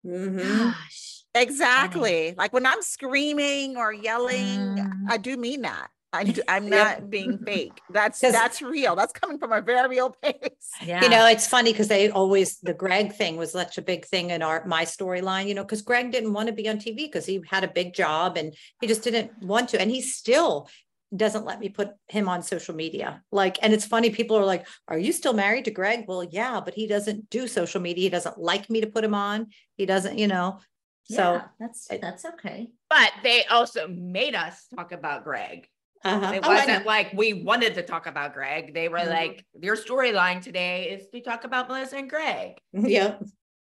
[0.05, 0.71] Mhm.
[0.71, 1.23] gosh.
[1.35, 4.91] exactly like when i'm screaming or yelling Mm.
[5.09, 6.71] i do mean that I do, i'm Yep.
[6.71, 11.01] not being fake that's 'Cause- that's real that's coming from a very real place Yeah.
[11.03, 14.29] You know, it's funny because they always the Greg thing was such a big thing
[14.31, 17.25] in our my storyline, you know, because Greg didn't want to be on TV because
[17.25, 19.81] he had a big job and he just didn't want to.
[19.81, 20.69] And he still
[21.15, 23.23] doesn't let me put him on social media.
[23.31, 26.05] Like, and it's funny, people are like, Are you still married to Greg?
[26.07, 28.03] Well, yeah, but he doesn't do social media.
[28.03, 29.47] He doesn't like me to put him on.
[29.77, 30.59] He doesn't, you know.
[31.03, 32.69] So Yeah, that's that's okay.
[32.89, 35.67] But they also made us talk about Greg.
[36.03, 36.33] Uh-huh.
[36.33, 36.59] It Oh, I know.
[36.59, 38.73] wasn't like we wanted to talk about Greg.
[38.73, 39.09] They were Mhm.
[39.09, 42.57] like, your storyline today is to talk about Melissa and Greg.
[42.73, 43.15] yeah.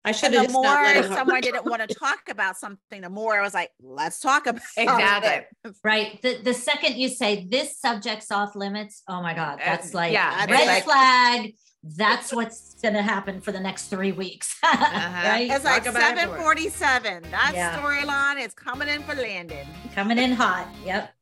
[0.06, 2.56] I should and have the just more not let someone didn't want to talk about
[2.56, 5.30] something, the more I was like, let's talk about Exactly.
[5.66, 5.76] it.
[5.84, 6.22] Right.
[6.22, 10.46] The the second you say this subject's off limits, oh my God, that's like yeah,
[10.46, 11.54] red like- flag.
[11.84, 14.58] That's what's gonna happen for the next three weeks.
[14.64, 15.48] Right?
[15.50, 16.38] It's like Talk about it seven more.
[16.44, 17.24] forty-seven.
[17.32, 17.78] That Yeah.
[17.80, 19.66] storyline is coming in for Landon.
[19.94, 20.68] Coming in hot.
[20.86, 21.14] Yep.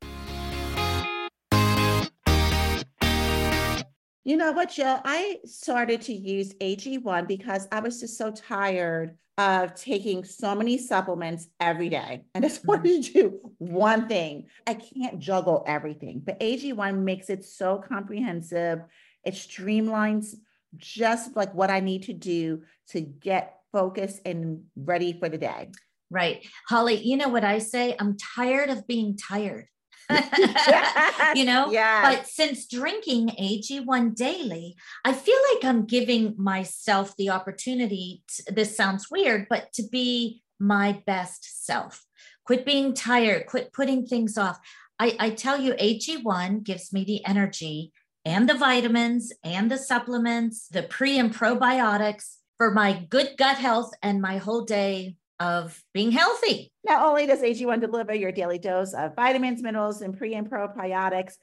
[4.25, 4.99] You know what, Jill?
[5.05, 10.79] I started to use AG1 because I was just so tired of taking so many
[10.79, 12.25] supplements every day.
[12.33, 12.69] And I just mm-hmm.
[12.69, 14.47] wanted to do one thing.
[14.65, 18.79] I can't juggle everything, but AG1 makes it so comprehensive.
[19.23, 20.33] It streamlines
[20.75, 25.69] just like what I need to do to get focused and ready for the day.
[26.09, 26.47] Right.
[26.67, 27.95] Holly, you know what I say?
[27.99, 29.67] I'm tired of being tired.
[31.35, 31.71] you know?
[31.71, 32.01] Yeah.
[32.01, 38.23] But since drinking AG1 daily, I feel like I'm giving myself the opportunity.
[38.35, 42.05] To, this sounds weird, but to be my best self.
[42.45, 44.59] Quit being tired, quit putting things off.
[44.99, 47.91] I, I tell you, AG1 gives me the energy
[48.23, 53.91] and the vitamins and the supplements, the pre and probiotics for my good gut health
[54.01, 56.71] and my whole day of being healthy.
[56.83, 61.33] Not only does AG1 deliver your daily dose of vitamins, minerals, and pre and probiotics,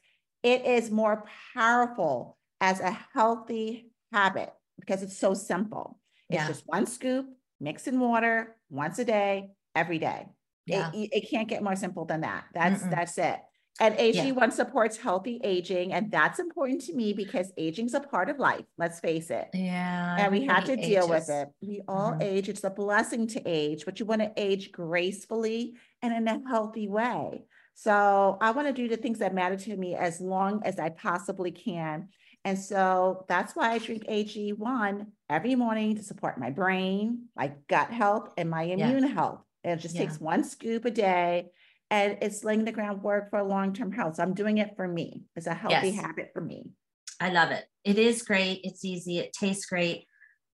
[0.41, 5.99] it is more powerful as a healthy habit because it's so simple.
[6.29, 6.47] It's Yeah.
[6.47, 7.27] just one scoop,
[7.59, 10.27] mix in water once a day, every day.
[10.65, 10.91] Yeah.
[10.93, 12.45] It, it can't get more simple than that.
[12.53, 12.91] That's Mm-mm.
[12.91, 13.39] that's it.
[13.79, 18.37] And AG1 supports healthy aging, and that's important to me because aging's a part of
[18.37, 18.65] life.
[18.77, 19.49] Let's face it.
[19.53, 20.15] Yeah.
[20.19, 21.49] And we have to everybody deal with it.
[21.61, 22.21] We all Mhm.
[22.21, 22.49] age.
[22.49, 26.87] It's a blessing to age, but you want to age gracefully and in a healthy
[26.87, 27.45] way.
[27.73, 30.89] So I want to do the things that matter to me as long as I
[30.89, 32.09] possibly can.
[32.45, 37.89] And so that's why I drink AG1 every morning to support my brain, my gut
[37.89, 38.89] health, and my Yeah.
[38.89, 39.41] immune health.
[39.63, 40.01] And it just Yeah.
[40.01, 41.49] takes one scoop a day.
[41.93, 44.15] And it's laying the groundwork for long-term health.
[44.15, 45.25] So I'm doing it for me.
[45.35, 46.01] It's a healthy Yes.
[46.03, 46.71] habit for me.
[47.19, 47.65] I love it.
[47.83, 48.61] It is great.
[48.63, 49.19] It's easy.
[49.19, 50.07] It tastes great.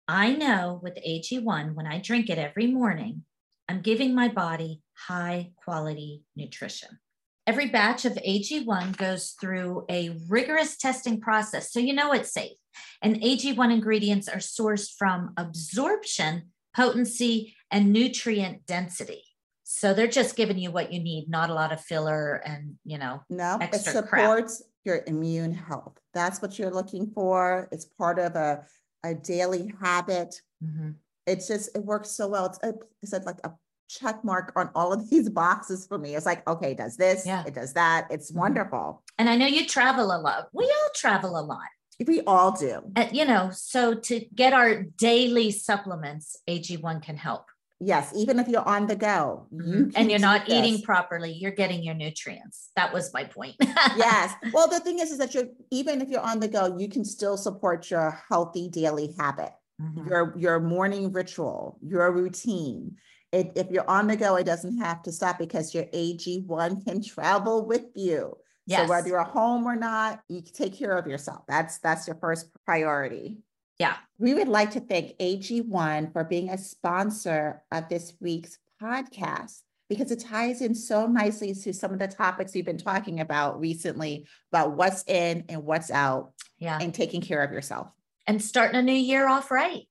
[0.06, 3.24] I know with AG1, when I drink it every morning,
[3.70, 7.00] I'm giving my body high quality nutrition.
[7.48, 11.72] Every batch of AG1 goes through a rigorous testing process.
[11.72, 12.58] So you know it's safe.
[13.02, 19.24] And AG1 ingredients are sourced from absorption, potency, and nutrient density.
[19.72, 22.98] So they're just giving you what you need, not a lot of filler and, you
[22.98, 24.22] know, No, it extra crap.
[24.24, 25.96] supports your immune health.
[26.16, 27.70] That's what you're looking for.
[27.72, 28.66] It's part of a,
[29.04, 30.42] a daily habit.
[30.64, 30.96] mhm.
[31.28, 32.48] It's just, it works so well.
[32.48, 33.52] It's, a, it's like a
[33.88, 36.16] check mark on all of these boxes for me.
[36.16, 37.44] It's like, okay, it does this, Yeah.
[37.46, 38.08] it does that.
[38.10, 38.38] It's Mhm.
[38.38, 39.04] wonderful.
[39.20, 40.48] and I know you travel a lot.
[40.52, 41.68] We all travel a lot.
[42.08, 42.92] We all do.
[42.96, 47.46] Uh, you know, so to get our daily supplements, AG1 can help.
[47.82, 49.94] Yes, even if you're on the go, you Mhm.
[49.96, 50.82] and you're not eating this.
[50.82, 52.72] properly, you're getting your nutrients.
[52.76, 53.56] That was my point.
[53.98, 54.34] Yes.
[54.52, 57.06] Well, the thing is, is that you're even if you're on the go, you can
[57.06, 60.08] still support your healthy daily habit, Mhm.
[60.10, 62.98] your your morning ritual, your routine.
[63.32, 67.02] It, if you're on the go, it doesn't have to stop because your AG1 can
[67.16, 68.36] travel with you.
[68.68, 71.42] So whether you're home or not, you can take care of yourself.
[71.48, 73.38] That's that's your first priority.
[73.80, 73.96] Yeah.
[74.18, 80.12] We would like to thank AG1 for being a sponsor of this week's podcast because
[80.12, 84.28] it ties in so nicely to some of the topics we've been talking about recently
[84.52, 86.78] about what's in and what's out Yeah.
[86.80, 87.88] and taking care of yourself.
[88.28, 89.88] and starting a new year off right.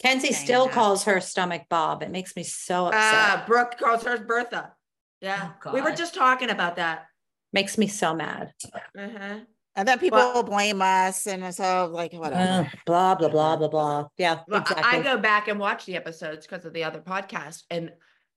[0.00, 0.74] Kenzie Saying still that.
[0.74, 2.02] calls her stomach Bob.
[2.02, 3.02] It makes me so upset.
[3.40, 4.72] Uh, Brooke calls hers Bertha.
[5.20, 5.52] Yeah.
[5.64, 7.06] Oh, we were just talking about that.
[7.52, 8.52] makes me so mad.
[8.98, 9.38] Uh-huh.
[9.76, 12.66] And then people Well- will blame us and it's all like whatever.
[12.66, 14.08] Uh, blah blah blah blah blah.
[14.18, 14.98] Yeah, Well, I- exactly.
[14.98, 17.92] I go back and watch the episodes because of the other podcast, and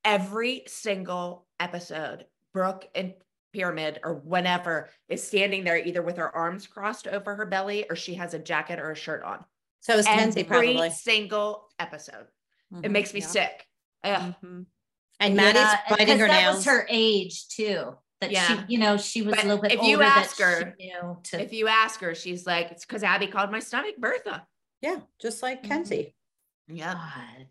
[0.05, 3.13] every single episode, Brooke and
[3.53, 7.95] Pyramid or whenever is standing there either with her arms crossed over her belly or
[7.95, 9.43] she has a jacket or a shirt on.
[9.81, 10.89] so is Kenzie Every probably.
[10.89, 12.27] single episode.
[12.71, 12.91] It Mhm.
[12.91, 13.27] makes me Yeah.
[13.27, 13.67] sick.
[14.03, 14.35] Ugh.
[14.43, 14.65] Mhm.
[15.21, 16.55] And Maddie's yeah, biting her that nails.
[16.57, 17.97] was her age too.
[18.21, 18.45] That Yeah.
[18.67, 20.75] she, you know, she was But a little bit if you older ask her,
[21.23, 24.45] to If you ask her, she's like, it's because Abby called my stomach Bertha.
[24.81, 26.13] yeah, just like Kenzie.
[26.67, 26.93] Yeah.
[26.95, 27.47] God.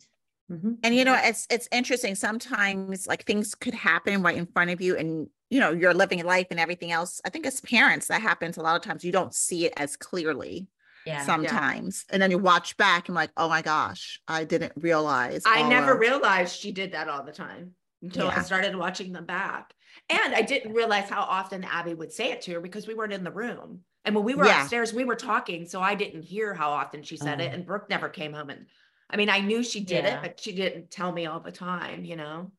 [0.51, 0.79] Mhm.
[0.83, 2.15] And you know, it's it's interesting.
[2.15, 6.23] Sometimes like things could happen right in front of you and you know, you're living
[6.25, 7.21] life and everything else.
[7.25, 9.03] I think as parents, that happens a lot of times.
[9.05, 10.69] You don't see it as clearly
[11.07, 11.25] Yeah.
[11.25, 12.05] sometimes.
[12.11, 15.43] And then you watch back and like, oh my gosh, I didn't realize.
[15.47, 19.25] I never of- realized she did that all the time until I started watching them
[19.25, 19.73] back.
[20.11, 23.15] And I didn't realize how often Abby would say it to her because we weren't
[23.15, 23.81] in the room.
[24.05, 24.61] And when we were Yeah.
[24.63, 25.67] upstairs, we were talking.
[25.67, 27.51] So I didn't hear how often she said it.
[27.51, 27.55] Oh.
[27.55, 28.51] And Brooke never came home.
[28.51, 28.67] And
[29.11, 30.17] I mean, I knew she did Yeah.
[30.17, 32.53] it, but she didn't tell me all the time, you know?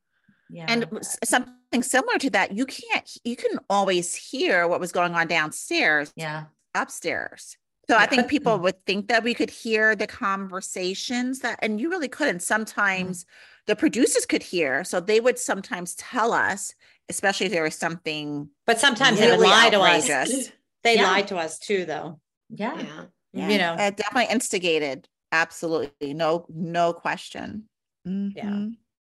[0.49, 0.65] Yeah.
[0.67, 0.87] And
[1.23, 6.11] something similar to that, you can't, you couldn't always hear what was going on downstairs,
[6.15, 6.45] yeah.
[6.73, 7.55] upstairs.
[7.87, 8.63] So I think people mm-hmm.
[8.63, 12.37] would think that we could hear the conversations that, and you really couldn't.
[12.37, 12.41] Mm-hmm.
[12.41, 13.25] Sometimes
[13.65, 16.73] the producers could hear, so they would sometimes tell us,
[17.09, 20.51] especially if there was something But sometimes they would really lie to us.
[20.83, 21.11] They Yeah.
[21.11, 22.19] lied to us too, though.
[22.49, 22.79] Yeah.
[22.79, 23.05] Yeah.
[23.33, 23.75] Yeah, You know.
[23.77, 25.07] it definitely instigated.
[25.31, 27.65] Absolutely, no, no question.
[28.07, 28.75] Mhm.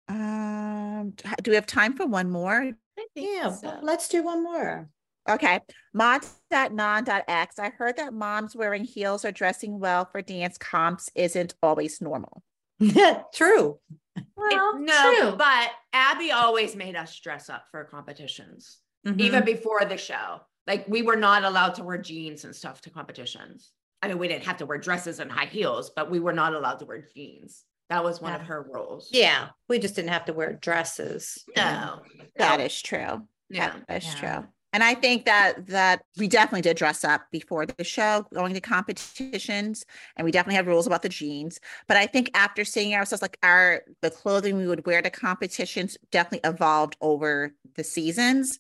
[0.08, 2.52] Um, do we have time for one more?
[2.62, 3.78] I think Yeah, so.
[3.82, 4.90] let's do one more.
[5.28, 5.60] Okay.
[5.94, 7.58] Mod.non.x.
[7.58, 12.42] I heard that moms wearing heels or dressing well for dance comps isn't always normal.
[13.34, 13.78] True.
[14.16, 15.36] It- Well, no, true.
[15.36, 19.20] but Abby always made us dress up for competitions, Mhm.
[19.20, 20.40] even before the show.
[20.66, 23.72] Like we were not allowed to wear jeans and stuff to competitions.
[24.02, 26.54] I mean, we didn't have to wear dresses and high heels, but we were not
[26.54, 27.64] allowed to wear jeans.
[27.88, 29.08] That was one of her rules.
[29.12, 31.44] Yeah, we just didn't have to wear dresses.
[31.56, 32.00] No.
[32.36, 33.26] That no, is true.
[33.50, 33.74] Yeah.
[33.88, 34.38] That is Yeah.
[34.40, 34.48] true.
[34.74, 38.60] And I think that that we definitely did dress up before the show, going to
[38.62, 39.84] competitions,
[40.16, 41.60] and we definitely had rules about the jeans.
[41.86, 45.98] But I think after seeing ourselves, like our the clothing we would wear to competitions
[46.10, 48.58] definitely evolved over the seasons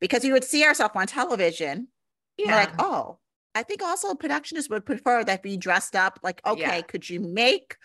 [0.00, 1.88] because we would see ourselves on television.
[2.36, 2.56] and we're Yeah.
[2.56, 3.18] like, oh,
[3.54, 6.18] I think also productions would prefer that we dressed up.
[6.22, 6.80] Like, okay, Yeah.
[6.82, 7.76] could you make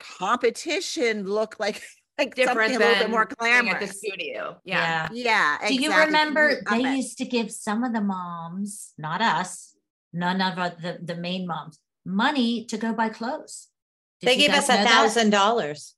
[0.00, 1.82] competition look like
[2.18, 4.56] like Different something a little bit more being at the studio.
[4.64, 5.08] Yeah.
[5.12, 5.58] Yeah.
[5.66, 6.96] Do you remember Up they it.
[6.96, 9.74] used to give some of the moms, not us,
[10.12, 13.68] none of our- the, the main moms, money to go buy clothes?
[14.20, 15.94] Did They gave us a thousand dollars.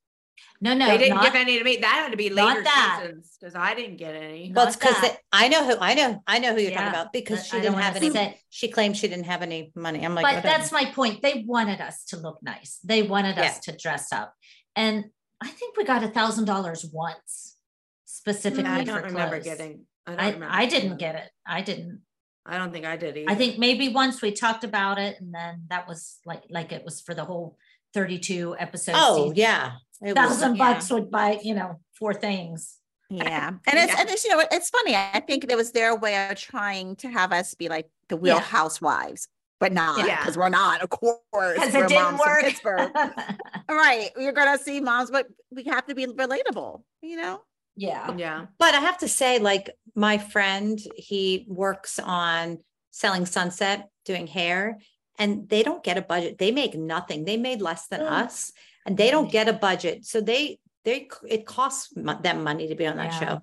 [0.60, 1.76] No, no, They didn't not- give any to me.
[1.78, 2.70] That had to be not later
[3.02, 4.52] seasons because I didn't get any.
[4.54, 4.96] Well, it's because.
[5.32, 7.56] I know who, I know, I know who you're Yeah, talking about because but she
[7.58, 10.04] I didn't have any, say- she claimed she didn't have any money.
[10.04, 10.22] I'm like.
[10.24, 10.46] but whatever.
[10.48, 11.22] that's my point.
[11.22, 12.78] They wanted us to look nice.
[12.84, 13.44] They wanted Yeah.
[13.44, 14.34] us to dress up.
[14.76, 15.06] And
[15.40, 17.56] I think we got a thousand dollars once
[18.04, 19.44] specifically Yeah, I don't remember clothes.
[19.44, 19.86] getting.
[20.06, 21.30] I, don't I, remember I didn't get it.
[21.46, 22.00] I didn't.
[22.46, 23.30] I don't think I did either.
[23.30, 26.84] I think maybe once we talked about it and then that was like, like it
[26.84, 27.56] was for the whole
[27.94, 28.98] 32 episodes.
[29.00, 29.72] Oh, yeah.
[30.02, 30.72] It was- Thousand Yeah.
[30.74, 32.78] bucks would buy, you know, four things.
[33.10, 33.48] Yeah.
[33.66, 34.00] And it's, Yeah.
[34.00, 34.96] and it's, you know, it's funny.
[34.96, 38.36] I think it was their way of trying to have us be like the real
[38.36, 38.40] Yeah.
[38.42, 39.28] housewives,
[39.60, 40.18] but not Yeah.
[40.20, 41.20] because we're not, of course.
[41.32, 42.42] Because we're it didn't moms from work.
[42.44, 42.90] Pittsburgh.
[43.68, 44.10] right.
[44.16, 47.40] You're going to see moms, but we have to be relatable, you know?
[47.76, 48.14] yeah.
[48.16, 48.46] Yeah.
[48.58, 52.58] But I have to say, like my friend, he works on
[52.92, 54.78] selling sunset, doing hair,
[55.18, 56.38] and they don't get a budget.
[56.38, 57.24] They make nothing.
[57.24, 58.10] They made less than Mm.
[58.10, 58.52] us,
[58.84, 60.04] and they don't get a budget.
[60.04, 63.18] So they they it costs them money to be on that Yeah.
[63.20, 63.40] show.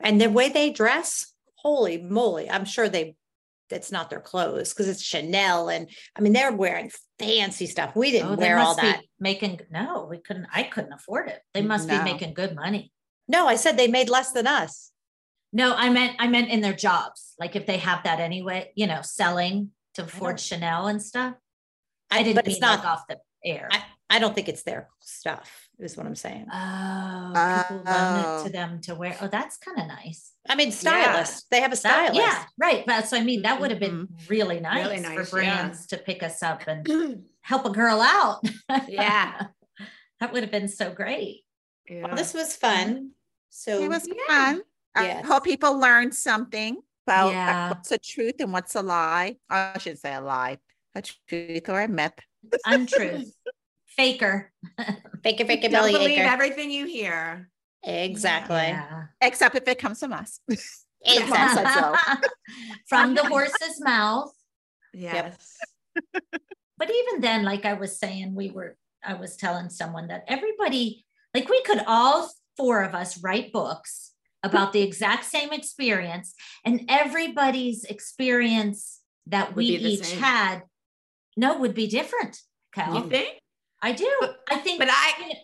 [0.00, 2.48] And the way they dress, holy moly!
[2.48, 3.16] I'm sure they
[3.70, 7.94] it's not their clothes because it's Chanel, and I mean they're wearing fancy stuff.
[7.96, 9.02] We didn't Oh, wear all that.
[9.20, 11.40] Making, no, we couldn't, I couldn't afford it.
[11.52, 11.98] They must No.
[11.98, 12.92] be making good money.
[13.26, 14.92] No, I said they made less than us.
[15.52, 18.86] No, I meant, I meant in their jobs, like if they have that anyway, you
[18.86, 21.34] know, selling to afford Chanel and stuff.
[22.10, 22.78] I I, didn't but mean it's not.
[22.78, 23.68] like off the air.
[23.70, 25.68] I, I don't think it's their stuff.
[25.78, 26.46] Is what I'm saying.
[26.52, 27.32] Oh,
[27.68, 28.44] people loan it Oh.
[28.44, 29.16] to them to wear.
[29.20, 30.32] Oh, that's kind of nice.
[30.48, 31.44] I mean, stylists.
[31.50, 32.16] They have a That- stylist.
[32.18, 32.84] yeah, right.
[32.86, 33.42] That's what I mean.
[33.42, 34.26] That would have been Mm-hmm.
[34.28, 35.56] really nice, Really nice, for yeah.
[35.62, 38.42] brands to pick us up and help a girl out.
[38.88, 39.46] Yeah.
[40.20, 41.44] that would have been so great.
[41.88, 42.02] yeah.
[42.06, 43.12] Well, this was fun.
[43.50, 44.14] So It was yeah.
[44.26, 44.62] fun.
[44.96, 45.26] I Yes.
[45.26, 47.68] hope people learned something about Yeah.
[47.68, 49.36] what's a truth and what's a lie.
[49.48, 50.58] I should say a lie,
[50.96, 52.18] a truth or a myth.
[52.66, 53.32] Untruth,
[53.98, 54.50] faker.
[55.22, 56.22] fake it, fake it, Don't believe Acre.
[56.30, 57.50] everything you hear.
[57.84, 58.56] Exactly.
[58.56, 59.06] Yeah.
[59.20, 60.40] Except if it comes from us.
[61.04, 61.64] Exactly.
[61.74, 61.94] So.
[62.88, 64.32] From the horse's mouth.
[64.92, 65.56] Yes.
[65.94, 71.04] But even then, like I was saying, we were, I was telling someone that everybody,
[71.34, 76.34] like we could all four of us write books about the exact same experience,
[76.64, 80.18] and everybody's experience that Would we each same.
[80.20, 80.62] had,
[81.36, 82.40] no, would be different.
[82.74, 82.94] Cal.
[82.96, 83.40] You think?
[83.82, 84.10] I do.
[84.20, 85.34] But- I think But you I, know,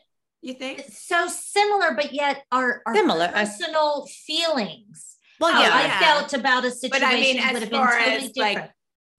[0.43, 0.81] you think?
[0.81, 5.17] it's so similar, but yet our, our Similar, I- personal feelings.
[5.41, 5.71] Well, yeah.
[5.73, 5.99] I yeah.
[5.99, 8.71] felt about a situation But I mean, would as have been far totally as like.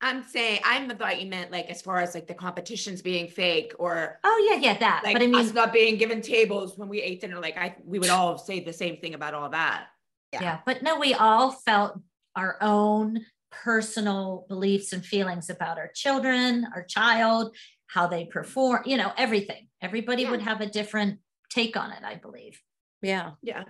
[0.02, 3.74] I'm saying, I'm thought you meant like as far as like the competitions being fake
[3.80, 5.04] or oh yeah, yeah, that.
[5.04, 7.40] like but I mean, us not being given tables when we ate dinner.
[7.40, 9.88] Like I, we would all say the same thing about all that.
[10.34, 10.42] Yeah.
[10.42, 12.00] yeah but no we all felt
[12.36, 17.56] our own personal beliefs and feelings about our children our child
[17.96, 20.32] how they perform you know everything everybody Yeah.
[20.32, 21.20] would have a different
[21.50, 22.62] take on it i believe
[23.02, 23.32] Yeah.
[23.42, 23.64] Yeah.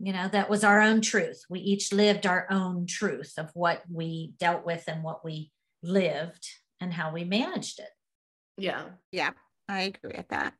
[0.00, 3.82] you know that was our own truth we each lived our own truth of what
[3.92, 5.52] we dealt with and what we
[5.82, 6.48] lived
[6.80, 7.90] and how we managed it
[8.58, 8.84] Yeah.
[9.12, 9.32] Yeah,
[9.68, 10.54] I agree with that.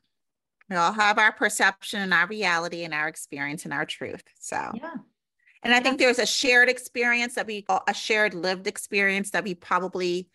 [0.69, 4.25] We all have our perception and our reality and our experience and our truth.
[4.39, 4.97] So, yeah
[5.62, 9.55] and I think there's a shared experience that we, a shared lived experience that we
[9.55, 10.29] probably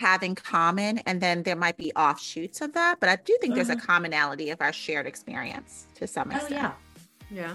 [0.00, 0.98] have in common.
[1.06, 2.98] And then there might be offshoots of that.
[3.00, 3.82] But I do think there's a Mhm.
[3.86, 6.74] commonality of our shared experience to some extent oh extent.
[7.30, 7.54] yeah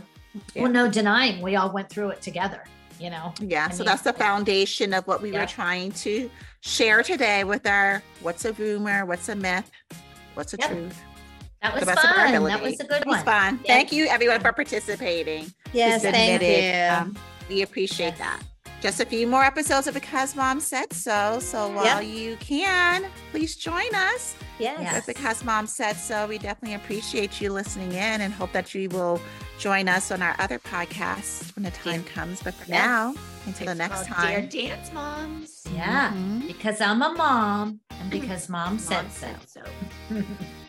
[0.55, 0.61] Yeah.
[0.61, 2.63] well no denying we all went through it together
[2.99, 5.41] you know Yeah, I so mean, that's the foundation of what we Yeah.
[5.41, 6.29] were trying to
[6.61, 9.69] share today with our what's a rumor, what's a myth,
[10.35, 10.69] what's a Yep.
[10.69, 11.01] truth.
[11.61, 13.59] that was the best of our fun that was a good It was fun.
[13.65, 13.73] Yeah.
[13.73, 15.51] Thank you everyone for participating.
[15.73, 16.03] Yes.
[16.03, 16.95] Thank you.
[16.95, 17.17] um,
[17.49, 18.19] we appreciate Yes.
[18.19, 18.39] that.
[18.81, 21.39] Just a few more episodes of Because Mom Said So.
[21.39, 24.79] So while you can, please join us yes.
[24.81, 25.05] Yes.
[25.05, 26.27] Because Mom Said So.
[26.27, 29.19] We definitely appreciate you listening in and hope that you will
[29.57, 32.43] join us on our other podcasts when the time comes.
[32.43, 32.85] But for Yes.
[32.85, 33.15] now,
[33.47, 34.49] until the next called Dear time.
[34.49, 35.63] Dance Moms.
[35.73, 36.47] yeah Mhm.
[36.47, 39.65] because i'm a mom and because mom said so said
[40.09, 40.23] so.